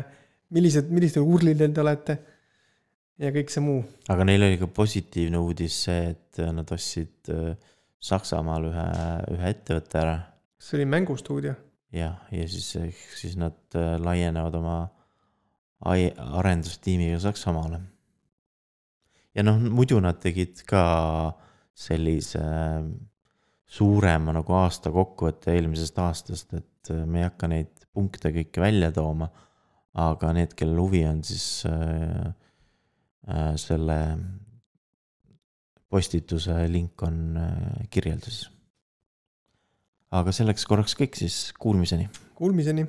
millised, 0.53 0.91
millistel 0.93 1.27
urlidel 1.27 1.73
te 1.75 1.85
olete. 1.85 2.19
ja 3.23 3.31
kõik 3.35 3.53
see 3.53 3.65
muu. 3.65 3.83
aga 4.13 4.27
neil 4.29 4.49
oli 4.49 4.59
ka 4.61 4.69
positiivne 4.69 5.41
uudis 5.41 5.85
see, 5.87 6.13
et 6.15 6.43
nad 6.53 6.77
ostsid 6.77 7.33
äh, 7.33 7.55
Saksamaal 8.03 8.65
ühe, 8.67 8.87
ühe 9.37 9.51
ettevõtte 9.55 9.99
ära 10.01 10.17
kas 10.63 10.71
see 10.71 10.79
oli 10.79 10.87
mängustuudio? 10.87 11.55
ja, 11.93 12.13
ja 12.31 12.49
siis, 12.49 12.77
siis 13.19 13.37
nad 13.37 13.59
äh, 13.75 13.97
laienevad 13.99 14.55
oma 14.55 14.77
arendustiimiga 15.83 17.19
Saksamaale. 17.19 17.81
ja 19.35 19.43
noh, 19.43 19.59
muidu 19.59 19.99
nad 20.01 20.21
tegid 20.23 20.63
ka 20.69 20.85
sellise 21.75 22.45
suurema 23.67 24.35
nagu 24.37 24.55
aasta 24.55 24.93
kokkuvõtte 24.95 25.57
eelmisest 25.57 25.99
aastast, 25.99 26.55
et 26.55 26.93
äh, 26.95 27.03
me 27.07 27.25
ei 27.25 27.27
hakka 27.27 27.51
neid 27.51 27.89
punkte 27.93 28.31
kõiki 28.33 28.63
välja 28.63 28.93
tooma. 28.95 29.27
Aga 29.95 30.33
need, 30.37 30.55
kellel 30.57 30.81
huvi 30.81 31.03
on, 31.09 31.21
siis 31.27 31.67
äh, 31.69 32.33
äh, 33.29 33.53
selle 33.61 33.99
postituse 35.93 36.57
link 36.73 37.03
on 37.03 37.37
äh, 37.37 37.85
kirjelduses. 37.93 38.49
aga 40.13 40.33
selleks 40.33 40.67
korraks 40.69 40.97
kõik 40.97 41.17
siis, 41.17 41.53
kuulmiseni. 41.61 42.09
Kuulmiseni 42.37 42.87